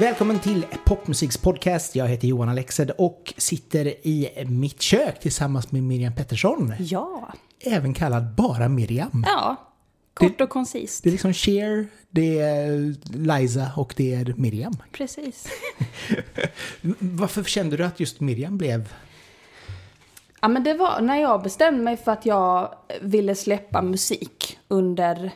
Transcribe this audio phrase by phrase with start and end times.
[0.00, 1.96] Välkommen till Popmusiks podcast.
[1.96, 6.74] Jag heter Johan Alexed och sitter i mitt kök tillsammans med Miriam Pettersson.
[6.78, 7.34] Ja.
[7.60, 9.24] Även kallad bara Miriam.
[9.26, 9.56] Ja.
[10.14, 11.04] Kort och koncist.
[11.04, 12.94] Det är liksom Cher, det är
[13.38, 14.76] Liza och det är Miriam.
[14.92, 15.48] Precis.
[16.98, 18.88] Varför kände du att just Miriam blev...
[20.40, 25.32] Ja men det var när jag bestämde mig för att jag ville släppa musik under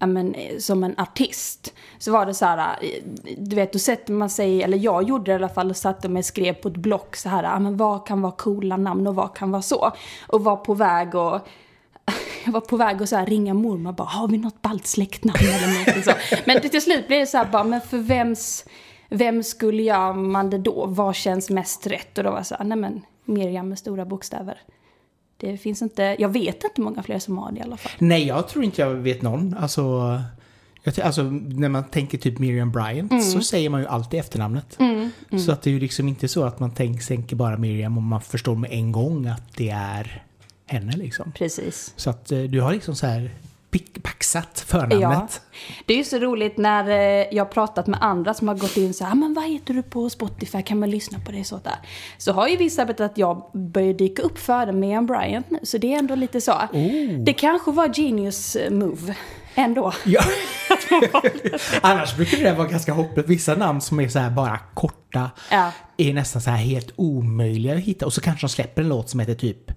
[0.00, 1.74] ja, men, eh, som en artist.
[1.98, 3.02] Så var det så här, eh,
[3.38, 6.08] du vet, då sätter man sig, eller jag gjorde det i alla fall, och satte
[6.08, 9.06] mig och skrev på ett block så här, ja men vad kan vara coola namn
[9.06, 9.92] och vad kan vara så?
[10.28, 11.40] Och var på väg och
[12.44, 15.38] jag var på väg att så här ringa mormor bara, har vi något ballt släktnamn
[15.38, 16.12] eller något så.
[16.44, 18.64] Men till slut blev det så här bara, men för vems,
[19.08, 20.86] vem skulle jag man det då?
[20.86, 22.18] Vad känns mest rätt?
[22.18, 24.60] Och då var jag så här, nej men Miriam med stora bokstäver.
[25.36, 27.92] Det finns inte, jag vet inte många fler som har det i alla fall.
[27.98, 29.54] Nej, jag tror inte jag vet någon.
[29.54, 29.82] Alltså,
[30.82, 33.24] jag, alltså när man tänker typ Miriam Bryant Mm.
[33.24, 34.78] så säger man ju alltid efternamnet.
[35.44, 38.02] Så att det är ju liksom inte så att man tänker, tänker bara Miriam och
[38.02, 40.22] man förstår med en gång att det är
[40.66, 41.32] henne liksom.
[41.32, 41.92] Precis.
[41.96, 43.30] Så att eh, du har liksom så här
[44.02, 45.40] paxat förnamnet.
[45.86, 48.76] Det är ju så roligt när eh, jag har pratat med andra som har gått
[48.76, 51.44] in så här, "Ah, men vad heter du på Spotify, kan man lyssna på det
[51.44, 51.76] så där?
[52.18, 55.78] Så har ju vissa berättat att jag börjar dyka upp före Miriam Bryant nu, så
[55.78, 56.52] det är ändå lite så.
[56.52, 57.24] Oh.
[57.24, 59.14] Det kanske var genius eh, move,
[59.54, 59.92] ändå.
[60.04, 60.22] Ja.
[61.82, 63.28] Annars brukar det där vara ganska hopplöst.
[63.28, 65.72] Vissa namn som är så här bara korta Ja.
[65.96, 68.06] är nästan så här helt omöjliga att hitta.
[68.06, 69.70] Och så kanske de släpper en låt som heter typ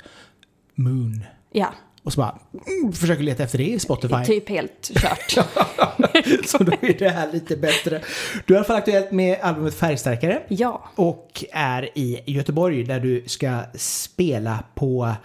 [0.75, 1.23] Moon.
[1.51, 1.73] Ja,
[2.03, 2.39] Och så bara
[2.81, 4.25] mm, försöker leta efter det i Spotify.
[4.25, 5.31] typ helt kört.
[6.45, 8.01] så då är det här lite bättre.
[8.45, 10.41] Du är i alla fall aktuellt med albumet Färgstarkare.
[10.47, 15.15] Ja, Och är i Göteborg där du ska spela på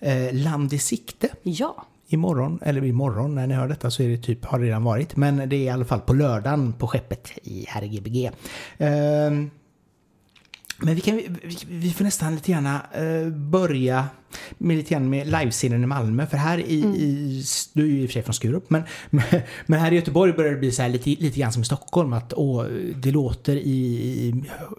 [0.00, 1.28] eh, Land i sikte.
[1.42, 1.86] ja.
[2.08, 5.16] Imorgon, eller imorgon när ni hör detta så är det typ, har det redan varit.
[5.16, 8.30] Men det är i alla fall på lördagen på skeppet i RGBG.
[8.78, 9.50] Ehm,
[10.82, 14.04] men vi, kan, vi, vi får nästan lite gärna eh, börja
[14.58, 16.26] med lite grann med livescenen i Malmö.
[16.26, 19.24] För här i, i du är ju i och för sig från Skurup, men, men,
[19.66, 22.12] men här i Göteborg börjar det bli så här lite, lite grann som i Stockholm.
[22.12, 22.64] Att åh,
[22.96, 23.68] det låter i,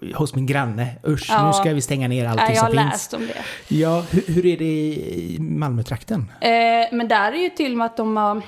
[0.02, 0.88] i, hos min granne.
[1.06, 1.46] Usch, Ja.
[1.46, 2.92] nu ska vi stänga ner ja allting jag har som finns.
[2.92, 3.74] läst om det.
[3.74, 6.30] Ja, hur, hur är det i Malmötrakten?
[6.40, 6.50] Eh,
[6.96, 8.42] men där är ju till och med att de har,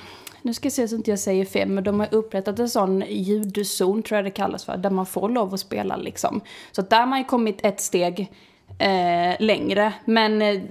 [0.47, 2.69] nu ska jag se så att inte jag säger fel, men de har upprättat en
[2.69, 6.41] sån ljudzon, tror jag det kallas för, där man får lov att spela liksom.
[6.71, 8.31] Så att där har man ju kommit ett steg
[8.79, 9.93] eh, längre.
[10.05, 10.61] Men, eh,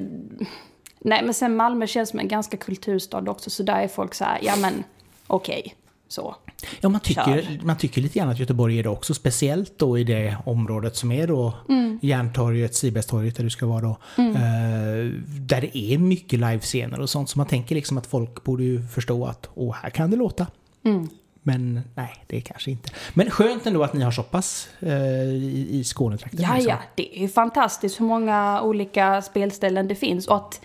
[0.99, 4.25] nej men sen Malmö känns som en ganska kulturstad också, så där är folk så
[4.25, 4.85] här, ja men
[5.27, 5.75] okej,
[6.09, 6.35] så.
[6.81, 7.65] Ja, man tycker, Kör.
[7.65, 9.15] man tycker lite grann att Göteborg är det också.
[9.15, 11.99] Speciellt då i det området som är då Mm.
[12.03, 13.97] Järntorget, Sibergstorget där du ska vara då.
[14.17, 17.31] Eh, där det är mycket livescener och sånt.
[17.31, 20.47] Så man tänker liksom att folk borde ju förstå att åh, här kan det låta.
[20.85, 21.09] Mm.
[21.43, 22.91] Men nej, det är kanske inte.
[23.15, 26.41] Men skönt ändå att ni har så pass eh, i, i Skånetrakten.
[26.43, 26.71] Ja, liksom.
[26.71, 30.27] ja, det är ju fantastiskt hur många olika spelställen det finns.
[30.27, 30.61] Och att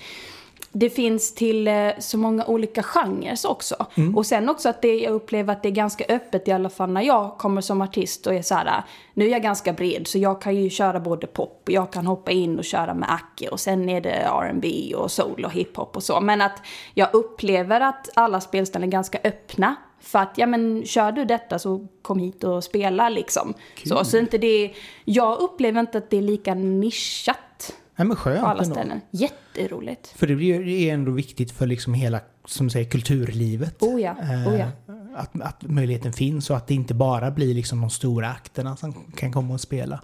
[0.74, 3.76] det finns till eh, så många olika genrer också.
[4.16, 6.90] Och sen också att det, jag upplever att det är ganska öppet i alla fall
[6.90, 8.84] när jag kommer som artist och är så här,
[9.14, 12.08] nu är jag ganska bred så jag kan ju köra både pop och jag kan
[12.08, 15.96] hoppa in och köra med Acke och sen är det R&B och soul och hiphop
[15.96, 16.22] och så.
[16.22, 16.62] Men att
[16.94, 19.76] jag upplever att alla spelställen är ganska öppna.
[20.00, 23.54] För att, ja men kör du detta så kom hit och spela liksom.
[23.86, 24.74] Så, så inte det,
[25.06, 28.76] jag upplever inte att det är lika nischat Nej, men skönt på alla ändå.
[28.76, 29.02] ställen.
[29.12, 30.08] Jätteroligt.
[30.08, 33.82] För det är ändå viktigt för liksom hela, som säger, kulturlivet.
[33.82, 34.16] Oh ja,
[34.48, 34.66] oh ja.
[34.94, 38.78] Eh, Att, att möjligheten finns och att det inte bara blir liksom de stora akterna
[38.78, 40.02] som kan komma och spela.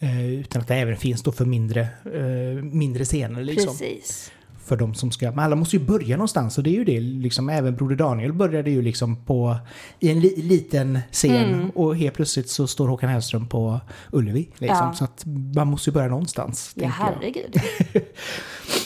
[0.00, 1.80] Eh, utan att det även finns då för mindre,
[2.14, 3.66] eh, mindre scener liksom.
[3.72, 4.32] Precis.
[4.64, 7.00] För de som ska, men alla måste ju börja någonstans och det är ju det
[7.00, 9.56] liksom, även Broder Daniel började ju liksom på,
[10.00, 13.80] i en li, liten scen och helt plötsligt så står Håkan Hellström på
[14.12, 14.48] Ullevi.
[14.58, 14.86] Liksom.
[14.86, 14.92] Ja.
[14.92, 15.22] Så att
[15.54, 16.72] man måste ju börja någonstans.
[16.74, 17.56] Ja, herregud.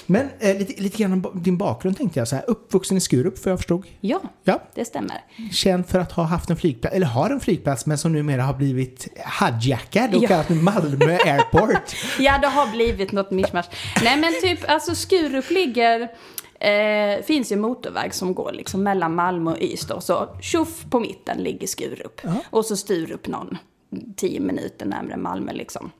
[0.06, 2.44] Men eh, lite, lite grann om din bakgrund tänkte jag så här.
[2.50, 3.86] Uppvuxen i Skurup för jag förstod.
[4.00, 4.62] Ja, Ja.
[4.74, 5.20] det stämmer.
[5.52, 8.54] Känd för att ha haft en flygplats, eller har en flygplats men som numera har
[8.54, 9.08] blivit
[9.40, 10.28] hijackad och Ja.
[10.28, 11.96] kallat Malmö Airport.
[12.18, 13.66] Ja, det har blivit något mischmasch.
[14.04, 16.08] Nej, men typ, alltså Skurup ligger...
[16.60, 20.00] Eh, finns ju motorväg som går liksom mellan Malmö och Ystad.
[20.00, 22.20] Så tjoff på mitten ligger Skurup.
[22.50, 23.56] Och så Sturup någon
[24.16, 25.90] tio minuter närmare Malmö liksom.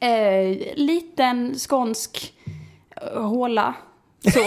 [0.00, 2.32] Eh, liten skånsk
[3.14, 3.74] håla.
[4.32, 4.40] Så.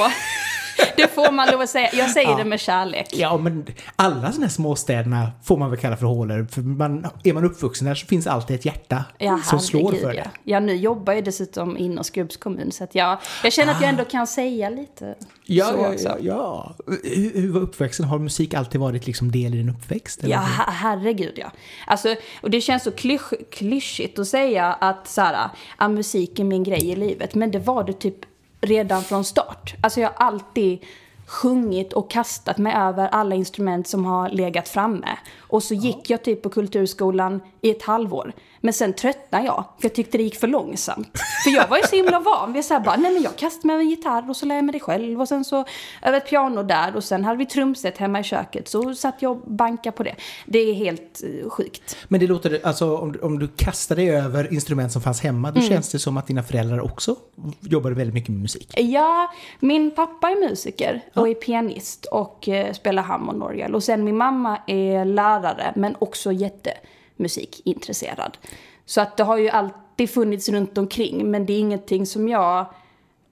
[0.97, 1.89] Det får man lov att säga.
[1.93, 2.37] Jag säger Ja.
[2.37, 3.07] det med kärlek.
[3.13, 3.65] Ja, men
[3.95, 6.47] alla sådana här småstäderna får man väl kalla för hålor.
[6.51, 10.13] För man, är man uppvuxen där så finns alltid ett hjärta Ja, som slår för
[10.13, 10.23] ja.
[10.23, 10.29] det.
[10.43, 13.89] Ja, nu jobbar jag dessutom inom Skubbs kommun så att jag, jag känner att jag
[13.89, 15.15] ändå kan säga lite.
[15.45, 15.65] Ja,
[15.97, 16.75] så ja, ja.
[16.87, 18.05] Hur, hur var uppväxten?
[18.05, 20.23] Har musik alltid varit liksom del i din uppväxt?
[20.23, 20.35] eller?
[20.35, 21.51] Ja, her- herregud ja.
[21.87, 26.63] Alltså, och det känns så klysch, klyschigt att säga att så här, musik är min
[26.63, 27.35] grej i livet.
[27.35, 28.15] Men det var det typ
[28.65, 29.75] redan från start.
[29.81, 30.85] Alltså jag har alltid
[31.27, 35.17] sjungit och kastat mig över alla instrument som har legat framme.
[35.39, 38.33] Och så gick jag typ på kulturskolan i ett halvår.
[38.61, 41.11] Men sen tröttnade jag, för jag tyckte det gick för långsamt.
[41.43, 43.67] För jag var ju så himla van vid så här bara, nej men jag kastar
[43.67, 45.21] mig över en gitarr och så lär jag mig det själv.
[45.21, 45.65] Och sen så
[46.01, 48.67] över ett piano där och sen hade vi trumset hemma i köket.
[48.67, 50.15] Så satt jag och bankade på det.
[50.45, 51.97] Det är helt eh, sjukt.
[52.07, 55.61] Men det låter, alltså om, om du kastar dig över instrument som fanns hemma, Mm.
[55.61, 57.15] då känns det som att dina föräldrar också
[57.59, 58.73] jobbade väldigt mycket med musik.
[58.77, 63.75] Ja, min pappa är musiker och är pianist och eh, spelar hammondorgel.
[63.75, 68.37] Och sen min mamma är lärare men också jättemusikintresserad.
[68.85, 72.65] Så att det har ju alltid funnits runt omkring men det är ingenting som jag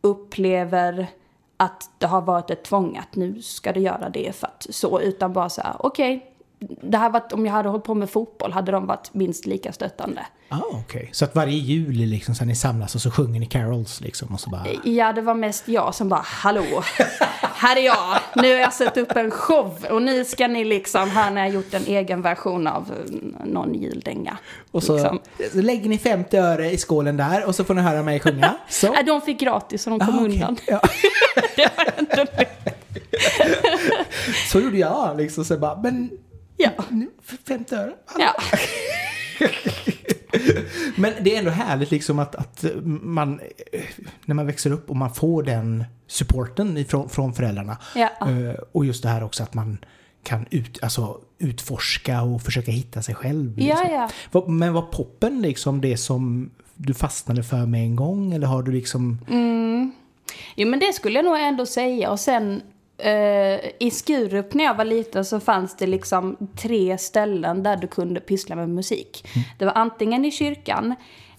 [0.02, 1.08] upplever
[1.58, 5.02] att det har varit ett tvång att nu ska du göra det för att så,
[5.02, 6.33] utan bara så här, okej,
[6.82, 9.74] det här varit, om jag hade hållit på med fotboll hade de varit minst lika
[9.74, 10.26] stöttande.
[10.50, 11.10] Ah, okej.
[11.12, 14.28] Så att varje jul är liksom så ni samlas och så sjunger ni carols liksom
[14.34, 14.66] och så bara...
[14.84, 16.84] Ja, det var mest jag som bara, hallå,
[17.42, 21.10] här är jag, nu har jag satt upp en show och nu ska ni liksom,
[21.10, 24.38] här när jag gjort en egen version av eh, någon juldänga.
[24.72, 25.20] Och så liksom.
[25.64, 28.56] lägger ni 50 öre i skålen där och så får ni höra mig sjunga.
[28.70, 28.92] Så.
[28.92, 30.34] Nej, de fick gratis så de kom Ah, okej.
[30.34, 30.58] undan.
[30.68, 30.82] Ja.
[31.56, 32.32] Det var ändå
[34.52, 35.46] Så gjorde jag liksom.
[35.46, 36.10] Så bara, men
[36.64, 36.84] Ja.
[36.90, 37.10] nu,
[37.48, 37.94] 50 öre.
[38.20, 38.34] ja.
[40.96, 42.66] Men det är ändå härligt liksom att, att
[43.02, 43.40] man,
[44.26, 47.78] när man växer upp och man får den supporten ifrån, från föräldrarna.
[47.96, 48.10] Ja.
[48.30, 49.78] Eh, Och just det här också att man
[50.24, 53.54] kan ut, alltså, utforska och försöka hitta sig själv.
[53.62, 53.88] Ja, Liksom.
[53.96, 54.10] ja.
[54.32, 58.34] Vad- Men var poppen liksom det som du fastnade för med en gång?
[58.34, 59.20] Eller har du liksom...
[59.30, 59.92] Mm.
[60.56, 62.12] Jo, men det skulle jag nog ändå säga.
[62.12, 62.62] Och sen
[63.04, 67.88] eh, i Skurup när jag var liten så fanns det liksom tre ställen där du
[67.88, 69.28] kunde pyssla med musik.
[69.60, 70.96] Det var antingen i kyrkan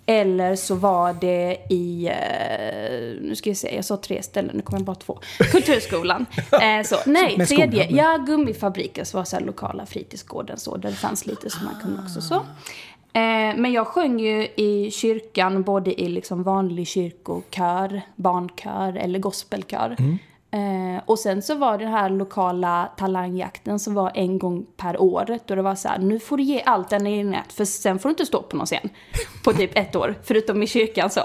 [0.06, 4.62] eller så var det i, eh, nu ska vi se, jag sa tre ställen, nu
[4.62, 5.18] kommer jag bara två.
[5.52, 6.26] Kulturskolan.
[6.62, 8.04] Eh, så, nej, Med tredje, skolan.
[8.04, 11.74] ja, Gummifabriken så var så här lokala fritidsgården så, där det fanns lite som man
[11.82, 12.34] kunde också så.
[12.34, 19.96] Eh, men jag sjöng ju i kyrkan, både i liksom vanlig kyrkokör, barnkör eller gospelkör.
[20.54, 25.00] Eh, och sen så var det den här lokala talangjakten som var en gång per
[25.00, 25.38] år.
[25.46, 27.98] Då det var så här, nu får du ge allt den i nät för sen
[27.98, 28.88] får du inte stå på någon scen.
[29.44, 31.20] På typ ett år, förutom i kyrkan så.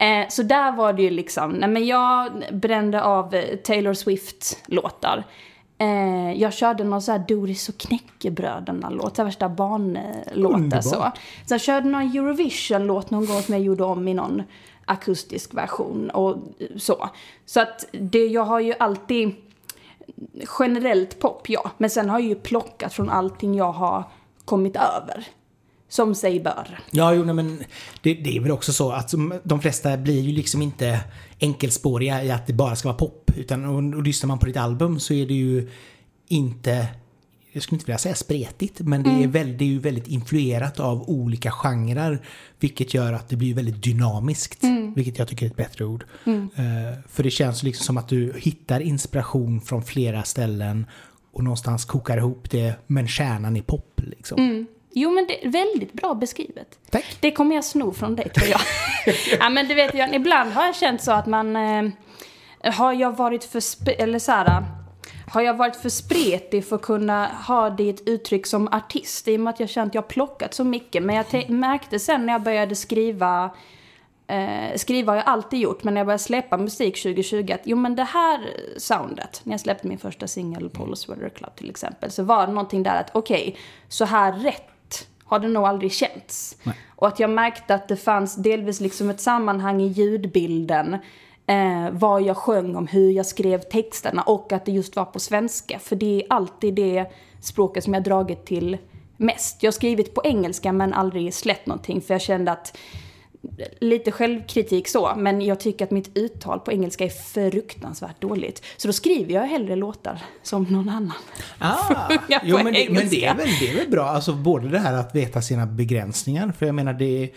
[0.00, 5.24] Eh, så där var det ju liksom, nej men jag brände av eh, Taylor Swift-låtar.
[5.78, 11.12] Eh, jag körde någon så här Doris och knäckebröderna-låt, värsta barnlåtar så.
[11.46, 14.42] Sen körde någon Eurovision-låt någon gång som jag gjorde om i någon
[14.88, 16.36] akustisk version och
[16.76, 17.08] så.
[17.46, 19.34] Så att det, jag har ju alltid
[20.58, 21.70] generellt pop, ja.
[21.78, 24.04] Men sen har jag ju plockat från allting jag har
[24.44, 25.26] kommit över.
[25.90, 26.80] Som sig bör.
[26.90, 27.64] Ja, jo, nej, men
[28.02, 31.00] det, det är väl också så att de flesta blir ju liksom inte
[31.40, 33.30] enkelspåriga i att det bara ska vara pop.
[33.36, 35.70] Utan och, och lyssnar man på ditt album så är det ju
[36.28, 36.86] inte,
[37.52, 40.80] jag skulle inte vilja säga spretigt, men det, är, väldigt, det är ju väldigt influerat
[40.80, 42.18] av olika genrer.
[42.60, 44.64] Vilket gör att det blir väldigt dynamiskt.
[44.96, 46.04] Vilket jag tycker är ett bättre ord.
[46.24, 50.86] Eh, för det känns liksom som att du hittar inspiration från flera ställen
[51.32, 54.66] och någonstans kokar ihop det, men kärnan är pop liksom.
[54.92, 56.78] Jo men det är väldigt bra beskrivet.
[56.90, 57.16] Tack.
[57.20, 58.60] Det kommer jag sno från dig tror jag.
[59.40, 61.56] ja men du vet jag, ibland har jag känt så att man...
[61.56, 61.90] Eh,
[62.62, 63.62] har jag varit för...
[64.00, 64.64] Eller så här,
[65.30, 69.28] har jag varit för spretig för att kunna ha det i ett uttryck som artist?
[69.28, 71.02] I och med att jag känt att jag plockat så mycket.
[71.02, 73.50] Men jag te- märkte sen när jag började skriva
[74.30, 77.76] Eh, skriva har jag alltid gjort, men när jag började släppa musik 2020 att jo
[77.76, 78.40] men det här
[78.76, 82.52] soundet, när jag släppte min första singel, Paul's Weather Club till exempel, så var det
[82.52, 83.56] någonting där att okej,
[83.88, 86.56] så här rätt har det nog aldrig känts.
[86.96, 90.98] Och att jag märkte att det fanns delvis liksom ett sammanhang i ljudbilden,
[91.48, 95.20] eh, vad jag sjöng om, hur jag skrev texterna och att det just var på
[95.20, 95.78] svenska.
[95.78, 97.06] För det är alltid det
[97.40, 98.78] språket som jag dragit till
[99.16, 99.62] mest.
[99.62, 102.76] Jag har skrivit på engelska men aldrig släppt någonting för jag kände att
[103.80, 108.62] lite självkritik så, men jag tycker att mitt uttal på engelska är fruktansvärt dåligt.
[108.76, 111.12] Så då skriver jag hellre låtar som någon annan.
[111.58, 112.08] Ah,
[112.42, 114.94] jo, men, det, men det, är väl, det är väl bra, alltså både det här
[114.94, 117.30] att veta sina begränsningar, för jag menar det är,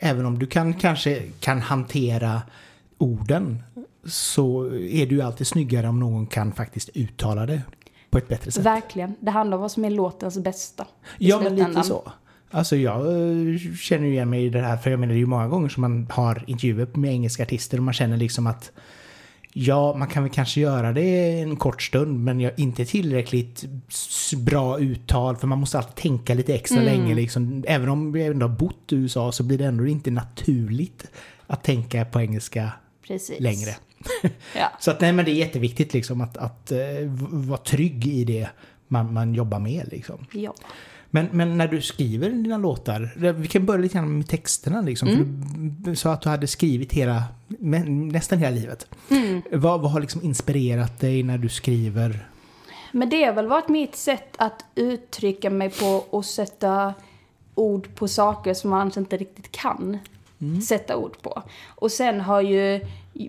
[0.00, 2.42] även om du kan kanske kan hantera
[3.04, 3.62] orden
[4.06, 7.62] så är det ju alltid snyggare om någon kan faktiskt uttala det
[8.10, 8.64] på ett bättre sätt.
[8.64, 9.14] Verkligen.
[9.20, 10.86] Det handlar om vad som är låtens bästa.
[11.18, 12.12] Ja, men lite så.
[12.50, 15.20] Alltså jag eh, känner ju igen mig i det här, för jag menar det är
[15.20, 18.72] ju många gånger som man har intervjuer med engelska artister och man känner liksom att
[19.56, 23.64] Ja, man kan väl kanske göra det en kort stund men jag, inte tillräckligt
[24.36, 26.92] bra uttal för man måste alltid tänka lite extra Mm.
[26.94, 27.64] länge liksom.
[27.66, 31.10] Även om vi ändå har bott i USA så blir det ändå inte naturligt
[31.46, 32.72] att tänka på engelska
[33.06, 33.40] Precis.
[33.40, 33.74] längre.
[34.56, 34.72] Ja.
[34.80, 36.78] Så att nej men det är jätteviktigt liksom att, att eh,
[37.30, 38.48] vara trygg i det
[38.88, 40.26] man, man jobbar med liksom.
[40.32, 40.54] ja.
[41.10, 45.08] Men, men när du skriver dina låtar, vi kan börja lite grann med texterna liksom.
[45.08, 45.24] För
[45.90, 47.22] du sa att du hade skrivit hela,
[47.86, 48.86] nästan hela livet.
[49.52, 52.28] Vad, vad har liksom inspirerat dig när du skriver?
[52.92, 56.94] Men det har väl varit mitt sätt att uttrycka mig på och sätta
[57.54, 59.98] ord på saker som man inte riktigt kan
[60.68, 61.42] sätta ord på.
[61.66, 62.80] Och sen har ju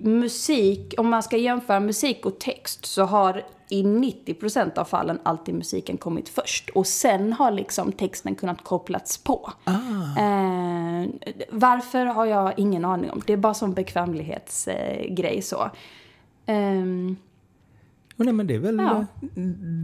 [0.02, 5.56] musik, om man ska jämföra musik och text så har i 90% av fallen alltid
[5.56, 6.70] musiken kommit först.
[6.70, 9.54] Och sen har liksom texten kunnat kopplats på.
[10.18, 11.10] Eh,
[11.52, 13.22] varför har jag ingen aning om.
[13.28, 15.70] Det är bara som bekvämlighetsgrej eh, så.
[16.46, 17.16] Ehm,
[18.18, 19.06] Oh, nej, men det är väl, Ja.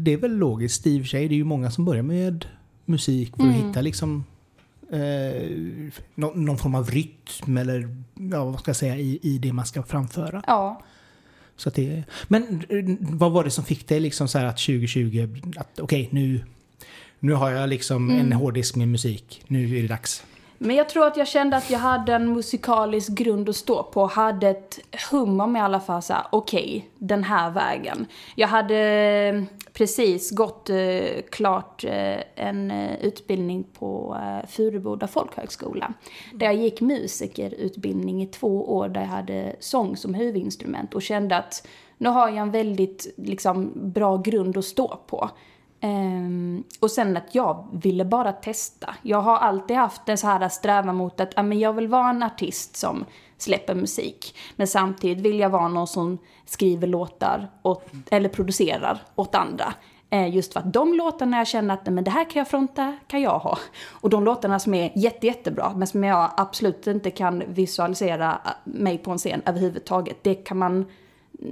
[0.04, 1.28] det är väl logiskt i och för sig.
[1.28, 2.46] Det är ju många som börjar med
[2.86, 4.24] musik för att hitta liksom
[4.92, 7.96] eh, någon, någon form av rytm eller
[8.32, 10.44] ja, vad ska jag säga i, i det man ska framföra.
[10.48, 10.82] ja.
[11.56, 15.80] Så det, men eh, vad var det som fick dig liksom så att 2020, att
[15.80, 16.46] okej nu,
[17.20, 20.24] nu har jag liksom en hårddisk med musik, nu är det dags.
[20.64, 24.06] Men jag tror att jag kände att jag hade en musikalisk grund att stå på.
[24.06, 24.80] Hade ett
[25.12, 28.06] hum om i alla fall såhär, okej, okej, den här vägen.
[28.36, 35.94] Jag hade eh, precis gått eh, klart eh, en eh, utbildning på eh, Furuboda folkhögskola.
[36.34, 41.38] Där jag gick musikerutbildning i två år där jag hade sång som huvudinstrument och kände
[41.38, 45.30] att nu har jag en väldigt liksom, bra grund att stå på.
[45.84, 48.96] Ehm, och sen att jag ville bara testa.
[49.02, 52.10] Jag har alltid haft en så här strävan mot att ja, men jag vill vara
[52.10, 53.06] en artist som
[53.38, 54.36] släpper musik.
[54.56, 59.74] Men samtidigt vill jag vara någon som skriver låtar åt, eller producerar åt andra.
[60.10, 62.98] Eh, just för att de låtarna jag känner att men det här kan jag fronta,
[63.08, 63.58] kan jag ha.
[63.90, 68.52] Och de låtarna som är jätte, jättebra, men som jag absolut inte kan visualisera eh,
[68.64, 70.18] mig på en scen överhuvudtaget.
[70.22, 70.88] Det kan man mm,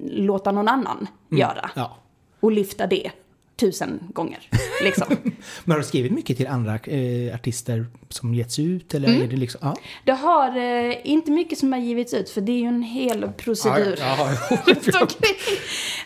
[0.07, 1.69] låta någon annan göra.
[1.75, 1.95] Ja.
[2.39, 3.11] Och lyfta det
[3.59, 4.49] tusen gånger.
[4.83, 5.07] Liksom.
[5.63, 9.35] Men har du skrivit mycket till andra eh, artister som getts ut eller är det
[9.35, 9.75] liksom, ja.
[10.05, 13.31] Det har eh, inte mycket som har givits ut för det är ju en hel
[13.37, 13.95] procedur.
[13.99, 15.35] Ja, runt omkring.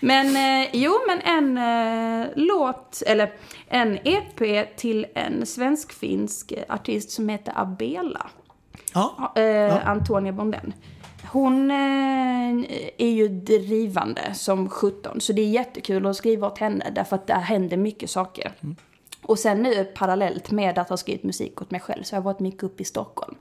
[0.02, 1.58] Men eh, jo, men en
[2.22, 3.34] eh, låt, eller
[3.68, 8.30] en EP till en svensk-finsk artist som heter Abela.
[8.94, 9.34] ja.
[9.36, 10.74] Eh, Antonia Bonden.
[11.34, 12.66] Hon eh,
[12.98, 17.28] är ju drivande som 17 så det är jättekul att skriva åt henne därför att
[17.28, 18.52] det händer mycket saker.
[19.22, 22.24] Och sen nu parallellt med att ha skrivit musik åt mig själv så har jag
[22.24, 23.36] varit mycket uppe i Stockholm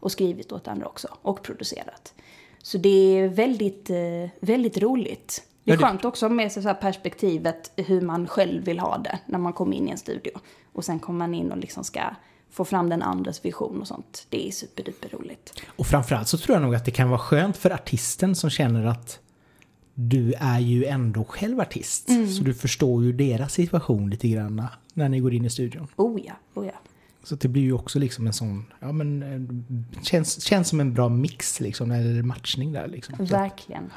[0.00, 2.14] och skrivit åt andra också och producerat.
[2.62, 5.42] Så det är väldigt, eh, väldigt roligt.
[5.64, 9.38] Det är skönt också med sig så perspektivet hur man själv vill ha det när
[9.38, 10.32] man kommer in i en studio.
[10.72, 12.00] Och sen kommer man in och liksom ska
[12.56, 14.26] få fram den andres vision och sånt.
[14.30, 15.62] Det är superduper roligt.
[15.76, 18.86] Och framförallt så tror jag nog att det kan vara skönt för artisten som känner
[18.86, 19.18] att
[19.94, 22.08] du är ju ändå själv artist.
[22.36, 24.62] Så du förstår ju deras situation lite grann
[24.94, 25.88] när ni går in i studion.
[25.96, 26.72] Oh ja, oh ja.
[27.24, 29.64] Så det blir ju också liksom en sån, ja men
[30.02, 33.14] känns, känns som en bra mix liksom, eller matchning där liksom.
[33.18, 33.90] Verkligen.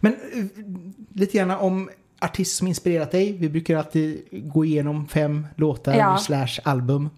[0.00, 0.44] Men eh,
[1.12, 1.90] lite grann om
[2.20, 3.32] artist som inspirerat dig.
[3.32, 6.18] Vi brukar alltid gå igenom fem låtar Ja.
[6.18, 7.10] slash album.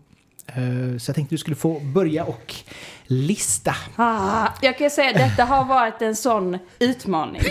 [0.47, 2.55] Eh, Så jag tänkte du skulle få börja och
[3.07, 3.75] lista.
[3.97, 7.43] Ah, jag kan säga att detta har varit en sån utmaning.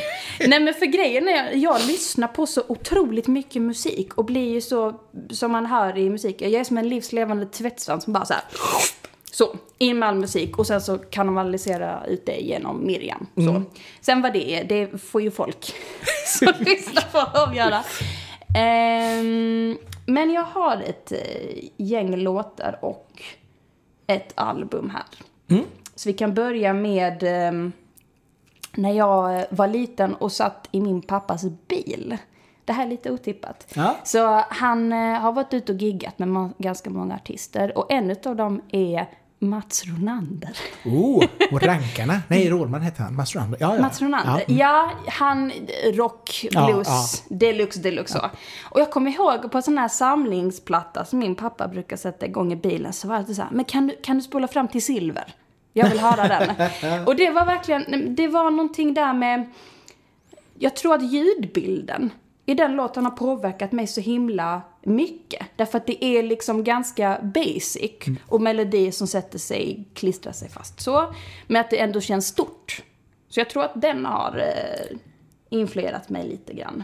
[0.47, 4.61] Nej men för grejen är, jag lyssnar på så otroligt mycket musik och blir ju
[4.61, 4.99] så,
[5.31, 8.43] som man hör i musik, jag är som en livslevande tvättsvans som bara så här.
[9.31, 13.27] Så, in med all musik och sen så kanalisera ut det genom Miriam.
[13.35, 13.63] Så.
[14.01, 15.73] Sen vad det är, det får ju folk
[16.39, 17.83] som lyssnar på avgöra.
[18.55, 23.21] Ehm, men jag har ett eh, gäng låtar och
[24.07, 25.05] ett album här.
[25.95, 27.71] Så vi kan börja med ehm,
[28.75, 32.17] när jag eh, var liten och satt i min pappas bil.
[32.65, 33.73] Det här är lite otippat.
[33.75, 33.95] Ja.
[34.03, 38.35] Så han eh, har varit ute och giggat med ganska många artister och en av
[38.35, 39.07] dem är
[39.43, 40.57] Mats Ronander.
[40.85, 42.21] Oh, och Rankarna.
[42.27, 43.15] Nej, Rådman hette han.
[43.15, 43.57] Mats Ronander.
[43.61, 43.81] Ja, ja.
[43.81, 44.43] Mats Ronander.
[44.47, 44.55] Ja.
[44.55, 45.51] Ja, han
[45.93, 46.87] rock, Ja, blues,
[47.29, 47.35] ja.
[47.35, 48.29] deluxe, deluxe så.
[48.63, 52.53] Och jag kommer ihåg på en sån här samlingsplatta som min pappa brukar sätta igång
[52.53, 54.83] i bilen så var det så här, men kan du, kan du spola fram till
[54.83, 55.35] Silver?
[55.73, 56.49] Jag vill höra den.
[57.05, 59.51] och det var verkligen, det var någonting där med
[60.59, 62.09] jag tror att ljudbilden
[62.45, 65.45] i den låten har påverkat mig så himla mycket.
[65.55, 67.91] Därför att det är liksom ganska basic
[68.27, 71.13] och melodier som sätter sig, klistrar sig fast så.
[71.47, 72.83] Men att det ändå känns stort.
[73.29, 74.97] Så jag tror att den har eh,
[75.49, 76.83] influerat mig lite grann.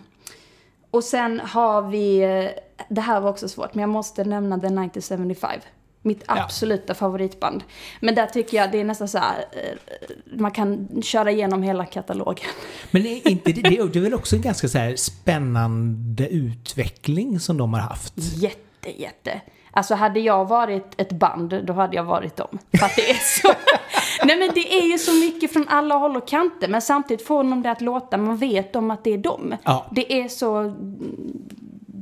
[0.92, 2.50] Och sen har vi, eh,
[2.90, 5.62] det här var också svårt, men jag måste nämna The 1975.
[6.02, 7.64] Mitt absoluta favoritband.
[8.00, 11.86] Men där tycker jag det är nästan så här, eh, man kan köra igenom hela
[11.86, 12.50] katalogen.
[12.92, 17.74] Men är inte det, det är väl också en ganska så spännande utveckling som de
[17.74, 18.14] har haft?
[18.18, 19.42] Jätte, jätte.
[19.72, 22.60] Alltså hade jag varit ett band, då hade jag varit dem.
[22.78, 23.48] För att det är så...
[24.26, 27.44] Nej men det är ju så mycket från alla håll och kanter, men samtidigt får
[27.44, 29.56] de det att låta, man vet om att det är dem.
[29.64, 29.86] Ja.
[29.92, 30.76] Det är så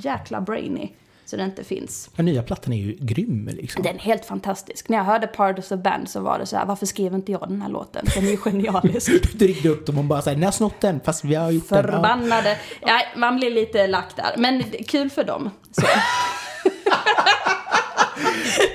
[0.04, 0.92] jäkla brainy,
[1.30, 2.10] så det inte finns.
[2.16, 3.84] Den nya plattan är ju grym liksom.
[3.84, 4.90] Den är helt fantastisk.
[4.90, 7.32] När jag hörde Part of the Band så var det så här, varför skrev inte
[7.32, 8.06] jag den här låten?
[8.16, 9.12] Den är ju genialisk.
[9.34, 11.70] Du ringde upp dem och bara såhär, ni har snott den fast vi har gjort
[11.70, 11.78] den.
[11.78, 11.92] Ja.
[11.92, 12.58] Förbannade.
[12.82, 14.34] Ja, man blir lite lack där.
[14.38, 15.50] Men kul för dem.
[15.72, 15.82] Så.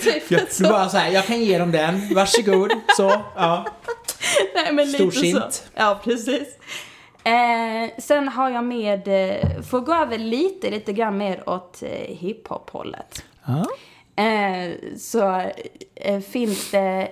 [0.02, 0.62] typ Jag, du så.
[0.62, 2.73] bara såhär, jag kan ge dem den, varsågod.
[2.97, 3.66] Så, ja.
[4.54, 5.52] Nej, men lite Storsint.
[5.52, 5.62] så.
[5.75, 6.49] Ja, precis.
[7.25, 12.17] Eh, sen har jag med, eh, får gå över lite, lite grann mer åt eh,
[12.17, 13.25] hiphop-hållet.
[14.17, 15.43] Eh, så
[15.95, 17.09] eh, finns det,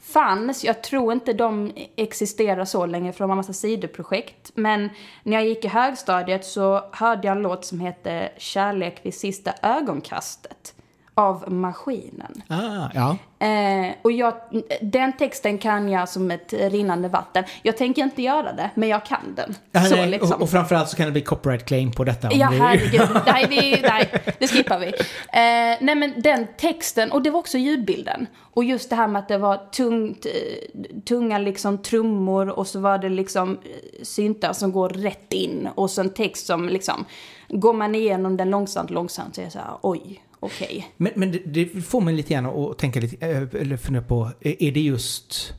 [0.00, 4.50] fanns, jag tror inte de existerar så länge för de har massa sidoprojekt.
[4.54, 4.90] Men
[5.22, 9.52] när jag gick i högstadiet så hörde jag en låt som heter Kärlek vid sista
[9.62, 10.74] ögonkastet
[11.14, 12.42] av Maskinen.
[12.48, 13.16] Ah, ja.
[13.46, 14.34] Eh, och jag,
[14.80, 17.44] den texten kan jag som ett rinnande vatten.
[17.62, 19.54] Jag tänker inte göra det, men jag kan den.
[19.72, 20.32] Ja, så nej, liksom.
[20.32, 22.28] och, och framförallt så kan det bli copyright claim på detta.
[22.28, 23.08] om Ja, det- herregud.
[23.26, 24.86] Nej, vi, nej, det skippar vi.
[24.86, 28.26] Eh, nej, men den texten, och det var också ljudbilden.
[28.40, 32.80] Och just det här med att det var tungt, eh, tunga liksom trummor och så
[32.80, 35.68] var det liksom eh, syntar som går rätt in.
[35.74, 37.04] Och så en text som liksom,
[37.48, 40.88] går man igenom den långsamt, långsamt så är det så här, oj, okej.
[40.96, 44.30] Men, men det, det får mig lite grann att tänka lite, eh, eller fundera på,
[44.40, 45.54] är är det just...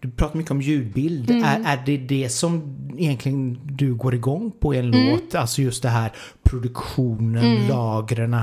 [0.00, 1.30] Du pratar mycket om ljudbild.
[1.30, 1.44] Mm.
[1.44, 5.10] Är, är det det som egentligen du går igång på i en Mm.
[5.10, 5.34] låt?
[5.34, 8.36] Alltså just det här produktionen, lagren.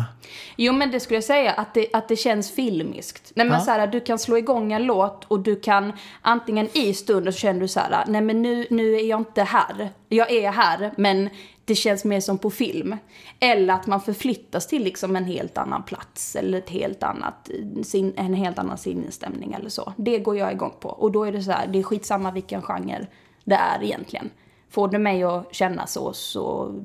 [0.57, 3.31] Jo men det skulle jag säga att det, att det känns filmiskt.
[3.35, 3.65] Nej men Ja.
[3.65, 7.39] så här, du kan slå igång en låt och du kan antingen i stunden så
[7.39, 9.89] känner du så här, nej men nu, nu är jag inte här.
[10.09, 11.29] Jag är här men
[11.71, 12.97] det känns mer som på film.
[13.39, 17.49] Eller att man förflyttas till liksom en helt annan plats eller ett helt annat,
[17.83, 19.93] sin, en helt annan sinnesstämning eller så.
[19.97, 20.89] Det går jag igång på.
[20.89, 23.07] Och då är det så här, det är skitsamma vilken genre
[23.43, 24.29] det är egentligen.
[24.69, 26.75] Får det mig att känna så, så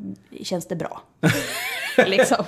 [0.42, 1.02] känns det bra.
[2.06, 2.44] liksom.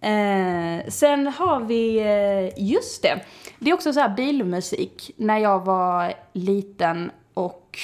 [0.00, 3.20] Eh, sen har vi, eh, just det,
[3.58, 5.10] det är också så här bilmusik.
[5.16, 7.78] När jag var liten och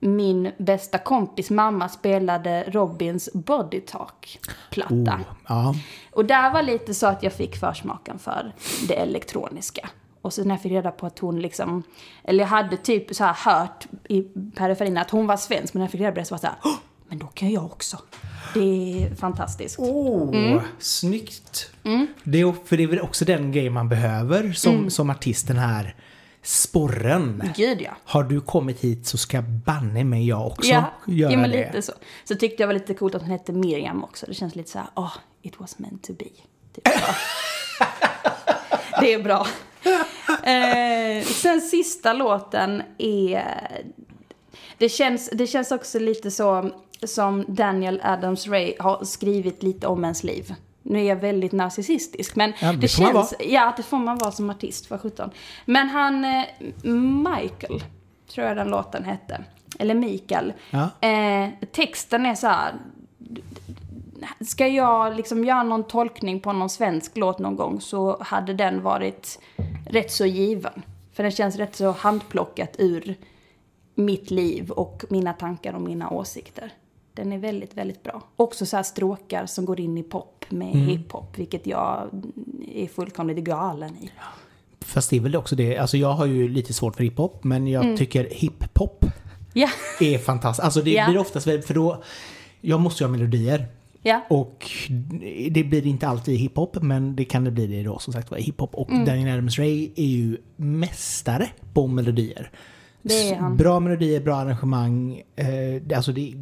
[0.00, 4.94] min bästa kompis mamma spelade Robins Body Talk-platta.
[5.16, 5.74] Oh, ja.
[6.12, 8.52] Och där var lite så att jag fick försmaken för
[8.88, 9.88] det elektroniska.
[10.22, 11.82] Och så när jag fick reda på att hon liksom,
[12.24, 14.22] eller jag hade typ så här hört i
[14.54, 16.40] periferin att hon var svensk, men när jag fick reda på det så var det
[16.40, 16.74] så här, "Åh,
[17.08, 17.98] men då kan jag också.
[18.54, 18.60] Det
[19.04, 19.78] är fantastiskt.
[19.78, 20.60] Oh, Mm.
[20.78, 21.70] snyggt.
[22.24, 24.90] Det är, för det är väl också den grejen man behöver som, Mm.
[24.90, 25.94] som artist, den här
[26.42, 27.42] sporren.
[27.56, 27.90] Gud ja.
[28.04, 31.66] Har du kommit hit så ska banne mig jag också Ja, göra ja men det.
[31.66, 31.92] lite så.
[32.24, 34.26] Så tyckte jag var lite coolt att hon hette Miriam också.
[34.26, 36.24] Det känns lite så här, oh, it was meant to be.
[36.74, 36.84] Typ
[39.00, 39.46] det är bra.
[40.44, 43.44] Eh, sen sista låten är...
[44.78, 46.70] Det känns, det känns också lite så
[47.02, 50.54] som Daniel Adams-Ray har skrivit lite om ens liv.
[50.90, 53.34] Nu är jag väldigt narcissistisk, men Ja, det det, känns...
[53.40, 55.30] Ja, det får man vara som artist, för 17.
[55.64, 56.44] Men han, eh,
[56.92, 57.84] Michael,
[58.34, 59.44] tror jag den låten hette.
[59.78, 60.52] Eller Mikael.
[60.70, 61.08] Ja.
[61.08, 62.74] Eh, texten är så här...
[64.40, 68.82] Ska jag liksom göra någon tolkning på någon svensk låt någon gång så hade den
[68.82, 69.38] varit
[69.86, 70.82] rätt så given.
[71.12, 73.16] För den känns rätt så handplockat ur
[73.94, 76.72] mitt liv och mina tankar och mina åsikter.
[77.14, 78.22] Den är väldigt, väldigt bra.
[78.36, 82.10] Också så här stråkar som går in i pop med hiphop, vilket jag
[82.74, 84.10] är fullkomligt galen i.
[84.80, 87.66] Fast det är väl också det, alltså jag har ju lite svårt för hiphop, men
[87.66, 87.96] jag Mm.
[87.96, 89.04] tycker hiphop
[89.54, 89.68] Ja,
[90.00, 90.64] är fantastiskt.
[90.64, 91.08] Alltså det Ja.
[91.08, 92.02] blir oftast för då,
[92.60, 93.66] jag måste ju ha melodier.
[94.02, 94.20] ja.
[94.30, 94.70] Och
[95.50, 98.38] det blir inte alltid hiphop, men det kan det bli det då som sagt var
[98.38, 98.74] hiphop.
[98.74, 99.04] Och Mm.
[99.04, 102.50] Daniel Adams-Ray är ju mästare på melodier.
[103.58, 105.22] Bra melodier, bra arrangemang.
[105.36, 106.32] Eh, alltså det,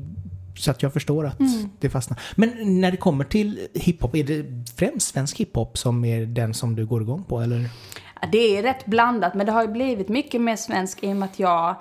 [0.59, 1.71] så att jag förstår att Mm.
[1.81, 2.21] det fastnar.
[2.37, 4.45] Men när det kommer till hiphop, är det
[4.77, 7.41] främst svensk hiphop som är den som du går igång på?
[7.41, 7.61] Eller?
[8.21, 11.17] Ja, Det är rätt blandat, men det har ju blivit mycket mer svensk i och
[11.17, 11.75] med att jag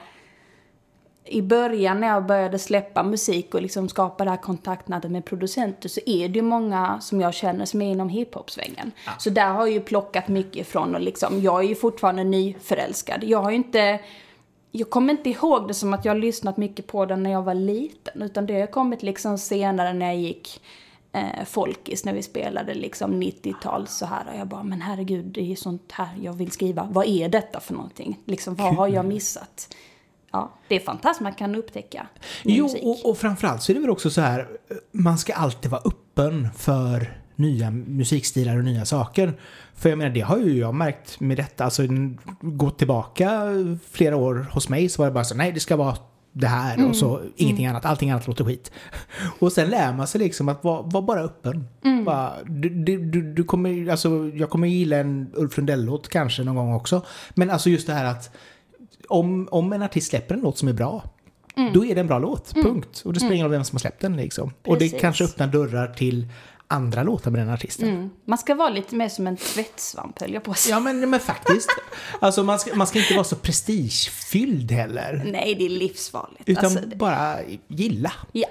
[1.30, 5.90] i början när jag började släppa musik och liksom skapa det här kontaktnätet med producenter
[5.90, 8.92] så är det ju många som jag känner som är inom hiphop-svängen.
[9.06, 9.12] Ja.
[9.20, 13.24] Så där har jag ju plockat mycket ifrån och liksom, jag är ju fortfarande nyförälskad.
[13.24, 14.00] Jag har ju inte,
[14.78, 17.44] jag kommer inte ihåg det som att jag har lyssnat mycket på den när jag
[17.44, 20.62] var liten, utan det har kommit liksom senare när jag gick
[21.12, 24.28] eh, folkis när vi spelade liksom 90-tal så här.
[24.34, 26.88] Och jag bara, men herregud, det är sånt här jag vill skriva.
[26.92, 28.20] Vad är detta för någonting?
[28.26, 29.76] Liksom, vad har jag missat?
[30.32, 32.08] Ja, det är fantastiskt man kan upptäcka
[32.44, 32.84] Jo, musik.
[32.84, 34.48] och, och framförallt så är det väl också så här,
[34.92, 39.34] man ska alltid vara öppen för nya musikstilar och nya saker.
[39.78, 41.66] För jag menar, det har ju jag märkt med detta.
[41.66, 41.84] Alltså,
[42.42, 43.42] gå tillbaka
[43.92, 45.98] flera år hos mig så var det bara så, nej det ska vara
[46.40, 46.90] det här mm.
[46.90, 47.32] och så mm.
[47.36, 47.76] ingenting mm.
[47.76, 47.86] annat.
[47.86, 48.72] Allting annat låter skit.
[49.40, 51.68] Och sen lär man sig liksom att vara, vara bara öppen.
[51.84, 52.06] Mm.
[52.06, 56.74] Bara, du, du, du, kommer, alltså, jag kommer gilla en Ulf Lundell-låt kanske någon gång
[56.74, 57.02] också.
[57.36, 58.36] Men alltså just det här att
[59.08, 61.04] om, om en artist släpper en låt som är bra,
[61.56, 61.74] mm.
[61.74, 62.56] då är det en bra låt.
[62.56, 62.66] Mm.
[62.66, 63.02] Punkt.
[63.06, 64.54] Och det spelar ingen roll vem som har släppt den liksom.
[64.66, 66.28] Och det kanske öppnar dörrar till
[66.68, 67.90] andra låtar med den artisten.
[67.90, 68.10] Mm.
[68.26, 70.76] Man ska vara lite mer som en tvättsvamp höll jag på att säga.
[70.76, 71.70] Ja men, men faktiskt.
[72.20, 75.24] alltså man ska, man ska inte vara så prestigefylld heller.
[75.32, 76.50] Nej, det är livsfarligt.
[76.50, 78.14] Utan alltså, bara gilla.
[78.32, 78.48] Ja.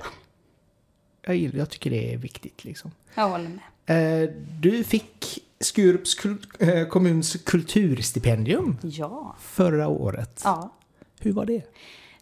[1.23, 2.91] Jag, jag tycker det är viktigt liksom.
[3.15, 4.23] Jag håller med.
[4.25, 8.79] Eh, du fick Skurups kul eh, kommuns kulturstipendium.
[8.83, 9.37] Ja.
[9.41, 10.41] Förra året.
[10.45, 10.73] Ja.
[11.21, 11.63] Hur var det?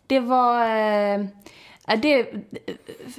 [0.06, 0.68] Det var...
[0.68, 1.26] Eh,
[1.86, 2.26] det är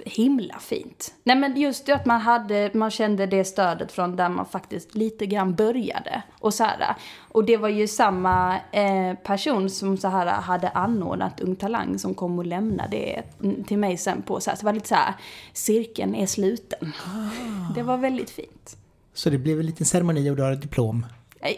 [0.05, 1.13] himla fint.
[1.23, 4.95] Nej men just det att man hade, man kände det stödet från där man faktiskt
[4.95, 6.23] lite grann började.
[6.39, 11.39] Och så här, och det var ju samma eh, person som så här hade anordnat
[11.39, 13.23] Ung Talang som kom och lämnade det
[13.67, 15.13] till mig sen på så här, så det var lite så här,
[15.53, 16.93] cirkeln är sluten.
[17.05, 17.73] Ah.
[17.75, 18.77] Det var väldigt fint.
[19.13, 21.05] Så det blev en liten ceremoni och du har ett diplom?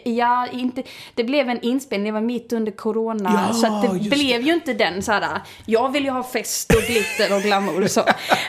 [0.04, 0.82] Ja, inte,
[1.14, 3.48] det blev en inspelning, det var mitt under corona.
[3.48, 4.46] Ja, så det blev det.
[4.46, 7.90] ju inte den så här, jag vill ju ha fest och glitter och glamour och
[7.90, 8.02] så.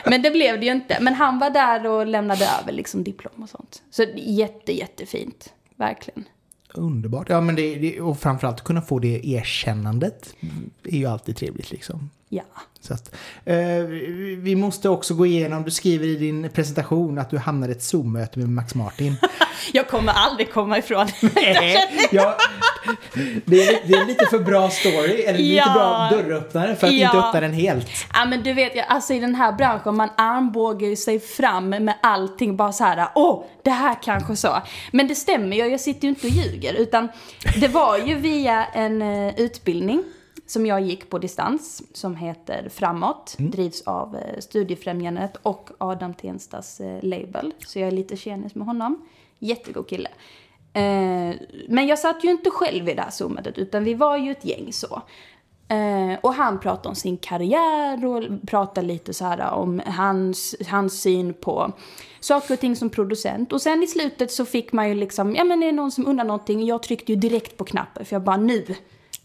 [0.04, 0.98] Men det blev det ju inte.
[1.00, 3.82] Men han var där och lämnade över liksom diplom och sånt.
[3.90, 5.52] Så jätte, jättefint.
[5.76, 6.24] Verkligen.
[6.74, 7.28] Underbart.
[7.28, 10.34] Ja, men det, det, och framförallt kunna få det erkännandet
[10.84, 12.10] är ju alltid trevligt liksom.
[12.32, 12.42] Ja.
[12.80, 13.14] Så att,
[13.44, 13.56] eh,
[14.38, 17.82] vi måste också gå igenom, du skriver i din presentation att du hamnade i ett
[17.82, 19.16] Zoom-möte med Max Martin.
[19.72, 22.36] jag kommer aldrig komma ifrån Nej, ja,
[23.44, 25.64] det, är, det är lite för bra story, eller ja.
[25.64, 27.06] lite bra dörröppnare för att ja.
[27.06, 27.86] inte öppna den helt.
[28.14, 32.56] Ja men du vet, alltså i den här branschen, man armbågar sig fram med allting
[32.56, 34.62] bara så här, åh, det här kanske så.
[34.92, 37.08] Men det stämmer ju, jag sitter ju inte och ljuger, utan
[37.60, 40.04] det var ju via en uh, utbildning
[40.50, 43.36] som jag gick på distans som heter Framåt.
[43.38, 43.50] Mm.
[43.50, 47.52] Drivs av eh, Studiefrämjandet och Adam Tenstas eh, label.
[47.66, 49.06] Så jag är lite tjenis med honom.
[49.38, 50.08] Jättegod kille.
[50.72, 51.34] Eh,
[51.68, 54.44] men jag satt ju inte själv i det här zoomet utan vi var ju ett
[54.44, 55.02] gäng så.
[56.20, 61.34] Och han pratade om sin karriär och pratade lite så här om hans, hans syn
[61.34, 61.72] på
[62.20, 63.52] saker och ting som producent.
[63.52, 66.06] Och sen i slutet så fick man ju liksom, ja men är det någon som
[66.06, 66.66] undrar någonting?
[66.66, 68.64] Jag tryckte ju direkt på knappen för jag bara nu